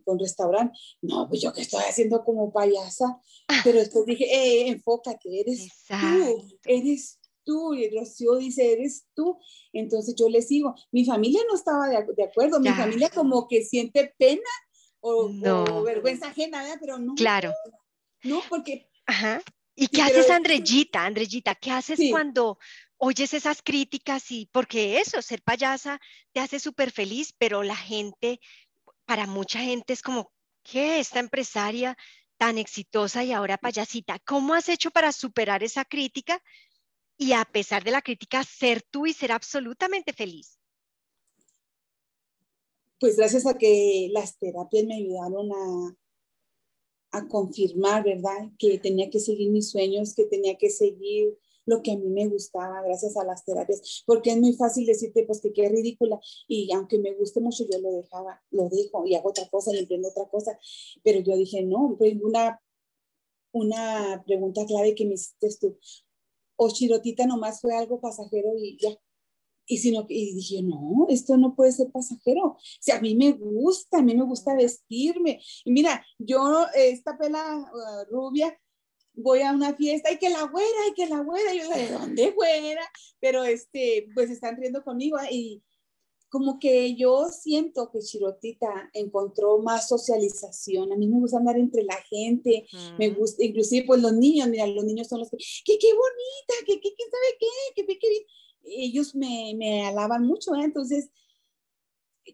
con 0.04 0.18
restaurante. 0.18 0.78
No, 1.00 1.28
pues 1.28 1.40
yo 1.40 1.52
que 1.52 1.62
estoy 1.62 1.82
haciendo 1.88 2.22
como 2.24 2.52
payasa, 2.52 3.20
pero 3.64 3.78
después 3.78 4.04
dije, 4.04 4.24
eh, 4.24 4.68
enfócate, 4.68 5.40
eres 5.40 5.68
tú, 5.88 6.58
eres 6.66 7.18
tú. 7.44 7.74
Y 7.74 7.90
Rocío 7.90 8.36
dice, 8.36 8.72
eres 8.72 9.06
tú. 9.14 9.38
Entonces 9.72 10.14
yo 10.14 10.28
le 10.28 10.42
sigo. 10.42 10.74
Mi 10.92 11.04
familia 11.04 11.40
no 11.48 11.56
estaba 11.56 11.88
de, 11.88 11.96
acuerdo, 11.96 12.60
mi 12.60 12.68
familia 12.68 13.08
como 13.10 13.48
que 13.48 13.64
siente 13.64 14.14
pena 14.18 14.42
o, 15.00 15.82
vergüenza 15.82 16.28
ajena, 16.28 16.62
pero 16.78 16.98
no. 16.98 17.14
Claro. 17.14 17.52
No, 18.22 18.42
porque... 18.48 18.90
Ajá. 19.06 19.42
¿Y 19.74 19.86
qué 19.86 20.02
haces, 20.02 20.28
Andrellita? 20.28 21.06
Andrellita, 21.06 21.54
¿qué 21.54 21.70
haces 21.70 22.00
cuando 22.10 22.58
oyes 22.98 23.32
esas 23.32 23.62
críticas 23.62 24.30
y 24.30 24.46
porque 24.52 25.00
eso, 25.00 25.22
ser 25.22 25.42
payasa 25.42 26.00
te 26.32 26.40
hace 26.40 26.60
súper 26.60 26.90
feliz, 26.90 27.34
pero 27.38 27.62
la 27.62 27.76
gente, 27.76 28.40
para 29.06 29.26
mucha 29.26 29.60
gente 29.60 29.92
es 29.92 30.02
como, 30.02 30.32
¿qué? 30.62 30.98
Esta 30.98 31.20
empresaria 31.20 31.96
tan 32.36 32.58
exitosa 32.58 33.24
y 33.24 33.32
ahora 33.32 33.56
payasita, 33.56 34.18
¿cómo 34.20 34.54
has 34.54 34.68
hecho 34.68 34.90
para 34.90 35.12
superar 35.12 35.62
esa 35.62 35.84
crítica 35.84 36.42
y 37.16 37.32
a 37.32 37.44
pesar 37.44 37.82
de 37.82 37.90
la 37.90 38.02
crítica 38.02 38.44
ser 38.44 38.82
tú 38.82 39.06
y 39.06 39.12
ser 39.12 39.32
absolutamente 39.32 40.12
feliz? 40.12 40.58
Pues 43.00 43.16
gracias 43.16 43.46
a 43.46 43.56
que 43.56 44.08
las 44.12 44.38
terapias 44.38 44.84
me 44.84 44.96
ayudaron 44.96 45.50
a, 45.52 47.18
a 47.18 47.28
confirmar, 47.28 48.04
¿verdad? 48.04 48.50
Que 48.58 48.78
tenía 48.78 49.08
que 49.08 49.20
seguir 49.20 49.50
mis 49.50 49.70
sueños, 49.70 50.14
que 50.14 50.24
tenía 50.24 50.56
que 50.56 50.70
seguir 50.70 51.38
lo 51.68 51.82
que 51.82 51.92
a 51.92 51.96
mí 51.96 52.08
me 52.08 52.26
gustaba 52.28 52.82
gracias 52.82 53.16
a 53.16 53.24
las 53.24 53.44
terapias, 53.44 54.02
porque 54.06 54.30
es 54.30 54.38
muy 54.38 54.54
fácil 54.54 54.86
decirte 54.86 55.24
pues 55.24 55.40
que 55.40 55.52
qué 55.52 55.68
ridícula 55.68 56.18
y 56.48 56.72
aunque 56.72 56.98
me 56.98 57.14
guste 57.14 57.40
mucho 57.40 57.64
yo 57.70 57.78
lo 57.78 57.92
dejaba, 57.92 58.42
lo 58.50 58.68
dejo 58.70 59.06
y 59.06 59.14
hago 59.14 59.28
otra 59.28 59.46
cosa 59.50 59.74
y 59.74 59.78
emprendo 59.78 60.08
otra 60.08 60.28
cosa, 60.30 60.58
pero 61.04 61.20
yo 61.20 61.36
dije 61.36 61.62
no, 61.62 61.94
pues 61.98 62.14
una, 62.22 62.58
una 63.52 64.22
pregunta 64.26 64.64
clave 64.66 64.94
que 64.94 65.04
me 65.04 65.14
hiciste 65.14 65.48
tú, 65.60 65.78
o 66.56 66.70
Chirotita 66.70 67.26
nomás 67.26 67.60
fue 67.60 67.74
algo 67.76 68.00
pasajero 68.00 68.54
y 68.56 68.78
ya, 68.80 68.98
y, 69.66 69.76
sino, 69.76 70.06
y 70.08 70.34
dije, 70.34 70.62
no, 70.62 71.06
esto 71.10 71.36
no 71.36 71.54
puede 71.54 71.72
ser 71.72 71.92
pasajero. 71.92 72.42
O 72.42 72.58
sea, 72.80 72.96
a 72.96 73.00
mí 73.02 73.14
me 73.14 73.32
gusta, 73.32 73.98
a 73.98 74.02
mí 74.02 74.16
me 74.16 74.24
gusta 74.24 74.54
vestirme. 74.54 75.42
Y 75.64 75.72
mira, 75.72 76.02
yo, 76.18 76.64
esta 76.74 77.18
pela 77.18 77.58
uh, 77.58 78.10
rubia, 78.10 78.58
voy 79.18 79.42
a 79.42 79.52
una 79.52 79.74
fiesta, 79.74 80.10
y 80.12 80.18
que 80.18 80.30
la 80.30 80.44
güera, 80.44 80.88
y 80.90 80.94
que 80.94 81.06
la 81.06 81.20
güera, 81.20 81.54
y 81.54 81.58
yo, 81.58 81.68
¿de 81.68 81.90
dónde 81.90 82.30
güera? 82.30 82.82
Pero 83.20 83.44
este, 83.44 84.08
pues 84.14 84.30
están 84.30 84.56
riendo 84.56 84.82
conmigo 84.84 85.18
¿eh? 85.18 85.28
y 85.30 85.62
como 86.30 86.58
que 86.58 86.94
yo 86.94 87.28
siento 87.30 87.90
que 87.90 88.00
Chirotita 88.00 88.90
encontró 88.92 89.58
más 89.60 89.88
socialización. 89.88 90.92
A 90.92 90.96
mí 90.96 91.08
me 91.08 91.18
gusta 91.18 91.38
andar 91.38 91.56
entre 91.56 91.84
la 91.84 91.96
gente, 92.02 92.66
me 92.98 93.10
gusta, 93.10 93.44
inclusive 93.44 93.86
pues 93.86 94.02
los 94.02 94.12
niños, 94.12 94.48
mira, 94.48 94.66
los 94.66 94.84
niños 94.84 95.08
son 95.08 95.20
los 95.20 95.30
que, 95.30 95.38
que 95.38 95.78
qué 95.78 95.88
bonita, 95.88 96.54
que, 96.66 96.80
qué 96.80 96.90
sabe 96.90 97.38
qué, 97.40 97.86
que, 97.86 97.98
qué 97.98 98.26
Ellos 98.64 99.14
me, 99.14 99.54
me 99.56 99.86
alaban 99.86 100.26
mucho, 100.26 100.54
¿eh? 100.54 100.64
Entonces, 100.64 101.10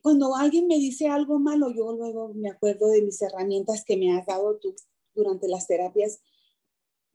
cuando 0.02 0.34
alguien 0.34 0.66
me 0.66 0.76
dice 0.78 1.06
algo 1.06 1.38
malo, 1.38 1.70
yo 1.70 1.92
luego 1.92 2.34
me 2.34 2.50
acuerdo 2.50 2.88
de 2.88 3.02
mis 3.02 3.22
herramientas 3.22 3.84
que 3.84 3.96
me 3.96 4.12
has 4.12 4.26
dado 4.26 4.58
tú 4.58 4.74
durante 5.14 5.46
las 5.46 5.68
terapias 5.68 6.20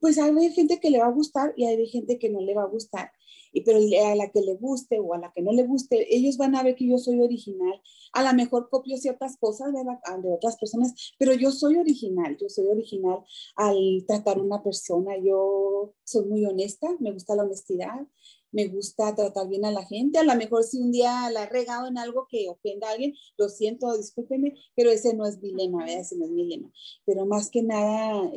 pues 0.00 0.18
hay 0.18 0.52
gente 0.52 0.80
que 0.80 0.90
le 0.90 0.98
va 0.98 1.06
a 1.06 1.12
gustar 1.12 1.52
y 1.56 1.66
hay 1.66 1.86
gente 1.86 2.18
que 2.18 2.30
no 2.30 2.40
le 2.40 2.54
va 2.54 2.62
a 2.62 2.66
gustar. 2.66 3.12
Y 3.52 3.62
pero 3.62 3.78
a 3.78 4.14
la 4.14 4.30
que 4.30 4.40
le 4.40 4.54
guste 4.54 4.98
o 5.00 5.14
a 5.14 5.18
la 5.18 5.32
que 5.32 5.42
no 5.42 5.52
le 5.52 5.66
guste, 5.66 6.14
ellos 6.14 6.36
van 6.36 6.54
a 6.54 6.62
ver 6.62 6.76
que 6.76 6.86
yo 6.86 6.98
soy 6.98 7.20
original. 7.20 7.80
A 8.12 8.22
lo 8.22 8.32
mejor 8.34 8.68
copio 8.70 8.96
ciertas 8.96 9.36
cosas 9.36 9.72
de, 9.72 9.80
de 9.80 10.32
otras 10.32 10.56
personas, 10.56 10.94
pero 11.18 11.34
yo 11.34 11.50
soy 11.50 11.76
original. 11.76 12.36
Yo 12.40 12.48
soy 12.48 12.66
original 12.68 13.24
al 13.56 14.04
tratar 14.06 14.38
a 14.38 14.42
una 14.42 14.62
persona. 14.62 15.16
Yo 15.18 15.94
soy 16.04 16.26
muy 16.26 16.44
honesta, 16.44 16.88
me 17.00 17.12
gusta 17.12 17.34
la 17.34 17.42
honestidad, 17.42 18.06
me 18.52 18.68
gusta 18.68 19.14
tratar 19.14 19.48
bien 19.48 19.64
a 19.64 19.70
la 19.70 19.84
gente. 19.84 20.18
A 20.18 20.24
lo 20.24 20.34
mejor 20.34 20.64
si 20.64 20.78
un 20.78 20.92
día 20.92 21.30
la 21.30 21.44
he 21.44 21.48
regado 21.48 21.88
en 21.88 21.98
algo 21.98 22.26
que 22.28 22.48
ofenda 22.48 22.88
a 22.88 22.92
alguien, 22.92 23.14
lo 23.36 23.48
siento, 23.48 23.96
discúlpeme, 23.96 24.54
pero 24.76 24.90
ese 24.90 25.14
no 25.14 25.26
es 25.26 25.40
mi 25.40 25.52
lema, 25.52 25.86
ese 25.86 26.16
no 26.16 26.24
es 26.24 26.30
mi 26.30 26.46
lema. 26.46 26.70
Pero 27.04 27.26
más 27.26 27.50
que 27.50 27.62
nada, 27.62 28.30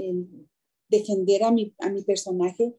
defender 0.93 1.43
a 1.43 1.51
mi, 1.51 1.73
a 1.79 1.89
mi 1.89 2.03
personaje 2.03 2.75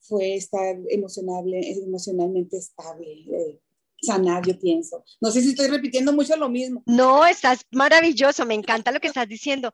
fue 0.00 0.34
estar 0.36 0.76
emocionalmente 0.90 2.56
estable, 2.58 3.06
eh, 3.10 3.60
sanar, 4.00 4.46
yo 4.46 4.58
pienso. 4.58 5.02
No 5.20 5.30
sé 5.30 5.40
si 5.40 5.50
estoy 5.50 5.68
repitiendo 5.68 6.12
mucho 6.12 6.36
lo 6.36 6.48
mismo. 6.48 6.82
No, 6.86 7.26
estás 7.26 7.66
maravilloso, 7.72 8.44
me 8.44 8.54
encanta 8.54 8.92
lo 8.92 9.00
que 9.00 9.08
estás 9.08 9.28
diciendo. 9.28 9.72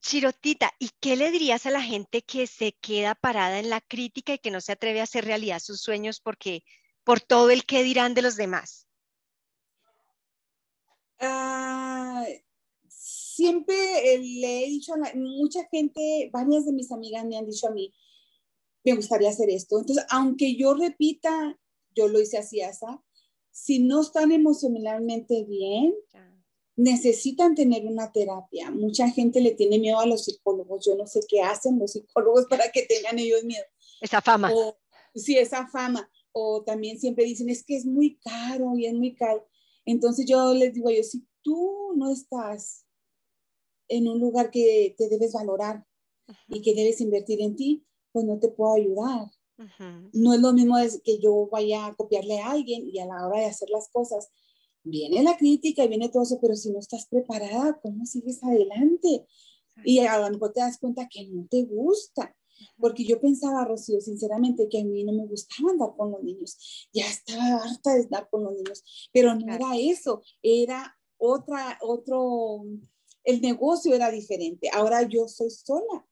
Chirotita, 0.00 0.72
¿y 0.78 0.90
qué 1.00 1.16
le 1.16 1.30
dirías 1.30 1.66
a 1.66 1.70
la 1.70 1.82
gente 1.82 2.22
que 2.22 2.46
se 2.46 2.72
queda 2.80 3.14
parada 3.14 3.58
en 3.58 3.70
la 3.70 3.80
crítica 3.80 4.34
y 4.34 4.38
que 4.38 4.50
no 4.50 4.60
se 4.60 4.72
atreve 4.72 5.00
a 5.00 5.04
hacer 5.04 5.24
realidad 5.24 5.60
sus 5.60 5.80
sueños 5.80 6.20
porque 6.20 6.62
por 7.04 7.20
todo 7.20 7.50
el 7.50 7.64
que 7.64 7.82
dirán 7.82 8.14
de 8.14 8.22
los 8.22 8.36
demás? 8.36 8.86
Ah, 11.18 11.55
siempre 13.46 14.18
le 14.18 14.64
he 14.64 14.66
dicho 14.66 14.94
a 14.94 15.14
mucha 15.14 15.64
gente, 15.70 16.30
varias 16.32 16.66
de 16.66 16.72
mis 16.72 16.90
amigas 16.90 17.24
me 17.24 17.36
han 17.36 17.46
dicho 17.46 17.68
a 17.68 17.70
mí, 17.70 17.92
me 18.84 18.94
gustaría 18.94 19.28
hacer 19.28 19.50
esto. 19.50 19.78
Entonces, 19.78 20.04
aunque 20.10 20.56
yo 20.56 20.74
repita, 20.74 21.58
yo 21.94 22.08
lo 22.08 22.20
hice 22.20 22.38
así, 22.38 22.60
asa, 22.60 23.02
si 23.50 23.78
no 23.78 24.02
están 24.02 24.32
emocionalmente 24.32 25.44
bien, 25.44 25.94
necesitan 26.76 27.54
tener 27.54 27.86
una 27.86 28.12
terapia. 28.12 28.70
Mucha 28.70 29.08
gente 29.10 29.40
le 29.40 29.52
tiene 29.52 29.78
miedo 29.78 29.98
a 29.98 30.06
los 30.06 30.24
psicólogos. 30.24 30.84
Yo 30.84 30.94
no 30.96 31.06
sé 31.06 31.20
qué 31.26 31.40
hacen 31.40 31.78
los 31.78 31.92
psicólogos 31.92 32.46
para 32.50 32.70
que 32.70 32.82
tengan 32.82 33.18
ellos 33.18 33.44
miedo. 33.44 33.64
Esa 34.00 34.20
fama. 34.20 34.52
sí, 35.14 35.38
esa 35.38 35.68
fama. 35.68 36.10
O 36.32 36.62
también 36.64 36.98
siempre 36.98 37.24
dicen, 37.24 37.48
es 37.48 37.64
que 37.64 37.76
es 37.76 37.86
muy 37.86 38.18
caro 38.18 38.76
y 38.76 38.86
es 38.86 38.92
muy 38.92 39.14
caro. 39.14 39.48
Entonces 39.86 40.26
yo 40.26 40.52
les 40.52 40.74
digo 40.74 40.90
yo, 40.90 41.02
si 41.02 41.24
tú 41.42 41.94
no 41.96 42.10
estás 42.10 42.85
en 43.88 44.08
un 44.08 44.20
lugar 44.20 44.50
que 44.50 44.94
te 44.96 45.08
debes 45.08 45.32
valorar 45.32 45.84
y 46.48 46.60
que 46.62 46.74
debes 46.74 47.00
invertir 47.00 47.40
en 47.40 47.56
ti, 47.56 47.84
pues 48.12 48.24
no 48.24 48.38
te 48.38 48.48
puedo 48.48 48.74
ayudar. 48.74 49.28
No 50.12 50.34
es 50.34 50.40
lo 50.40 50.52
mismo 50.52 50.76
que 51.02 51.18
yo 51.18 51.48
vaya 51.50 51.86
a 51.86 51.94
copiarle 51.94 52.40
a 52.40 52.50
alguien 52.50 52.88
y 52.88 52.98
a 52.98 53.06
la 53.06 53.26
hora 53.26 53.40
de 53.40 53.46
hacer 53.46 53.70
las 53.70 53.88
cosas, 53.88 54.28
viene 54.82 55.22
la 55.22 55.36
crítica 55.36 55.84
y 55.84 55.88
viene 55.88 56.08
todo 56.08 56.22
eso, 56.22 56.38
pero 56.40 56.54
si 56.54 56.70
no 56.70 56.78
estás 56.78 57.06
preparada, 57.06 57.78
¿cómo 57.82 58.04
sigues 58.06 58.42
adelante? 58.42 59.26
Y 59.84 59.98
a 60.00 60.18
lo 60.18 60.30
mejor 60.30 60.52
te 60.52 60.60
das 60.60 60.78
cuenta 60.78 61.08
que 61.10 61.26
no 61.28 61.46
te 61.50 61.64
gusta. 61.64 62.34
Porque 62.78 63.04
yo 63.04 63.20
pensaba, 63.20 63.64
Rocío, 63.64 64.00
sinceramente, 64.00 64.68
que 64.68 64.80
a 64.80 64.84
mí 64.84 65.04
no 65.04 65.12
me 65.12 65.26
gustaba 65.26 65.70
andar 65.70 65.94
con 65.96 66.10
los 66.10 66.22
niños. 66.22 66.88
Ya 66.92 67.06
estaba 67.06 67.62
harta 67.62 67.94
de 67.94 68.00
estar 68.00 68.28
con 68.30 68.44
los 68.44 68.54
niños, 68.54 68.82
pero 69.12 69.34
no 69.34 69.52
era 69.52 69.76
eso, 69.76 70.22
era 70.42 70.96
otra, 71.18 71.78
otro, 71.82 72.64
el 73.26 73.42
negocio 73.42 73.94
era 73.94 74.10
diferente. 74.10 74.70
Ahora 74.72 75.02
yo 75.02 75.28
soy 75.28 75.50
sola. 75.50 76.06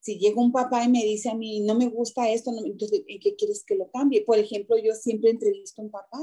Si 0.00 0.18
llega 0.18 0.40
un 0.40 0.52
papá 0.52 0.84
y 0.84 0.88
me 0.88 1.04
dice 1.04 1.28
a 1.28 1.34
mí, 1.34 1.60
no 1.60 1.74
me 1.74 1.88
gusta 1.88 2.30
esto, 2.30 2.50
entonces, 2.64 3.02
¿en 3.06 3.20
qué 3.20 3.34
quieres 3.36 3.62
que 3.66 3.74
lo 3.74 3.90
cambie? 3.90 4.24
Por 4.24 4.38
ejemplo, 4.38 4.78
yo 4.78 4.94
siempre 4.94 5.30
entrevisto 5.30 5.82
a 5.82 5.84
un 5.84 5.90
papá. 5.90 6.18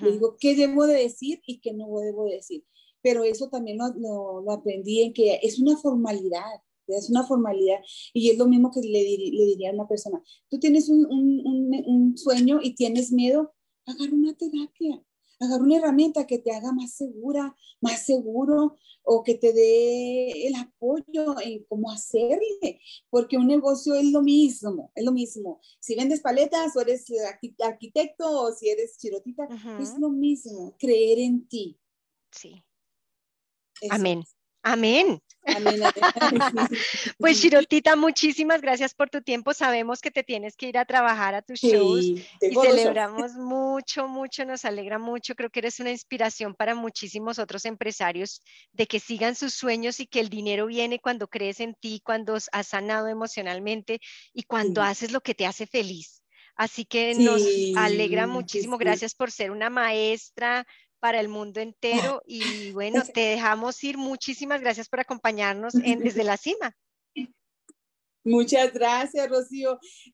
Le 0.00 0.12
digo, 0.12 0.36
¿qué 0.40 0.56
debo 0.56 0.86
de 0.86 0.94
decir 0.94 1.40
y 1.46 1.60
qué 1.60 1.72
no 1.72 1.86
debo 2.00 2.24
de 2.24 2.36
decir? 2.36 2.64
Pero 3.00 3.22
eso 3.22 3.48
también 3.48 3.78
lo, 3.78 4.50
aprendí 4.50 5.02
en 5.02 5.12
que 5.12 5.38
es 5.42 5.60
una 5.60 5.76
formalidad 5.76 6.62
es 6.88 7.08
una 7.08 7.24
formalidad 7.24 7.78
y 8.12 8.30
es 8.30 8.38
lo 8.38 8.46
mismo 8.46 8.70
que 8.70 8.80
le, 8.80 8.90
le 8.90 9.44
diría 9.46 9.70
a 9.70 9.74
una 9.74 9.88
persona, 9.88 10.22
tú 10.50 10.58
tienes 10.58 10.88
un, 10.88 11.06
un, 11.06 11.84
un, 11.86 12.18
sueño 12.18 12.60
y 12.62 12.74
tienes 12.74 13.12
miedo, 13.12 13.54
agarra 13.86 14.12
una 14.12 14.34
terapia, 14.34 15.02
agarra 15.44 15.62
una 15.62 15.76
herramienta 15.76 16.26
que 16.26 16.38
te 16.38 16.52
haga 16.52 16.72
más 16.72 16.94
segura, 16.94 17.56
más 17.80 18.04
seguro 18.04 18.76
o 19.04 19.22
que 19.22 19.34
te 19.34 19.52
dé 19.52 20.46
el 20.46 20.54
apoyo 20.54 21.40
en 21.40 21.64
cómo 21.64 21.90
hacerle, 21.90 22.80
porque 23.10 23.36
un 23.36 23.46
negocio 23.46 23.94
es 23.94 24.10
lo 24.12 24.22
mismo, 24.22 24.92
es 24.94 25.04
lo 25.04 25.12
mismo. 25.12 25.60
Si 25.80 25.94
vendes 25.94 26.20
paletas 26.20 26.76
o 26.76 26.80
eres 26.80 27.06
arquitecto 27.64 28.24
o 28.28 28.52
si 28.52 28.68
eres 28.68 28.96
chirotita, 28.98 29.48
es 29.80 29.98
lo 29.98 30.10
mismo, 30.10 30.76
creer 30.78 31.18
en 31.18 31.46
ti. 31.48 31.78
Sí. 32.30 32.62
Amén. 33.90 34.22
Amén. 34.62 35.20
Pues 37.18 37.38
Shirotita, 37.38 37.96
muchísimas 37.96 38.60
gracias 38.60 38.94
por 38.94 39.10
tu 39.10 39.22
tiempo. 39.22 39.52
Sabemos 39.54 40.00
que 40.00 40.10
te 40.10 40.22
tienes 40.22 40.56
que 40.56 40.68
ir 40.68 40.78
a 40.78 40.84
trabajar 40.84 41.34
a 41.34 41.42
tus 41.42 41.60
shows 41.60 42.04
y 42.04 42.24
celebramos 42.40 43.32
mucho, 43.34 44.08
mucho, 44.08 44.44
nos 44.44 44.64
alegra 44.64 44.98
mucho. 44.98 45.34
Creo 45.34 45.50
que 45.50 45.60
eres 45.60 45.80
una 45.80 45.90
inspiración 45.90 46.54
para 46.54 46.74
muchísimos 46.74 47.38
otros 47.38 47.64
empresarios 47.64 48.40
de 48.72 48.86
que 48.86 49.00
sigan 49.00 49.34
sus 49.34 49.54
sueños 49.54 50.00
y 50.00 50.06
que 50.06 50.20
el 50.20 50.28
dinero 50.28 50.66
viene 50.66 50.98
cuando 50.98 51.28
crees 51.28 51.60
en 51.60 51.74
ti, 51.74 52.00
cuando 52.04 52.34
has 52.34 52.66
sanado 52.66 53.08
emocionalmente 53.08 54.00
y 54.32 54.44
cuando 54.44 54.82
haces 54.82 55.12
lo 55.12 55.20
que 55.20 55.34
te 55.34 55.46
hace 55.46 55.66
feliz. 55.66 56.22
Así 56.54 56.84
que 56.84 57.14
nos 57.14 57.42
alegra 57.76 58.26
muchísimo. 58.26 58.78
Gracias 58.78 59.14
por 59.14 59.30
ser 59.30 59.50
una 59.50 59.70
maestra, 59.70 60.66
para 61.02 61.18
el 61.18 61.28
mundo 61.28 61.60
entero. 61.60 62.22
Y 62.26 62.70
bueno, 62.70 63.02
te 63.02 63.20
dejamos 63.20 63.82
ir. 63.82 63.98
Muchísimas 63.98 64.60
gracias 64.60 64.88
por 64.88 65.00
acompañarnos 65.00 65.74
en 65.74 65.98
Desde 65.98 66.22
la 66.22 66.36
Cima. 66.36 66.76
Muchas 68.24 68.72
gracias, 68.72 69.28
Rocío. 69.28 69.80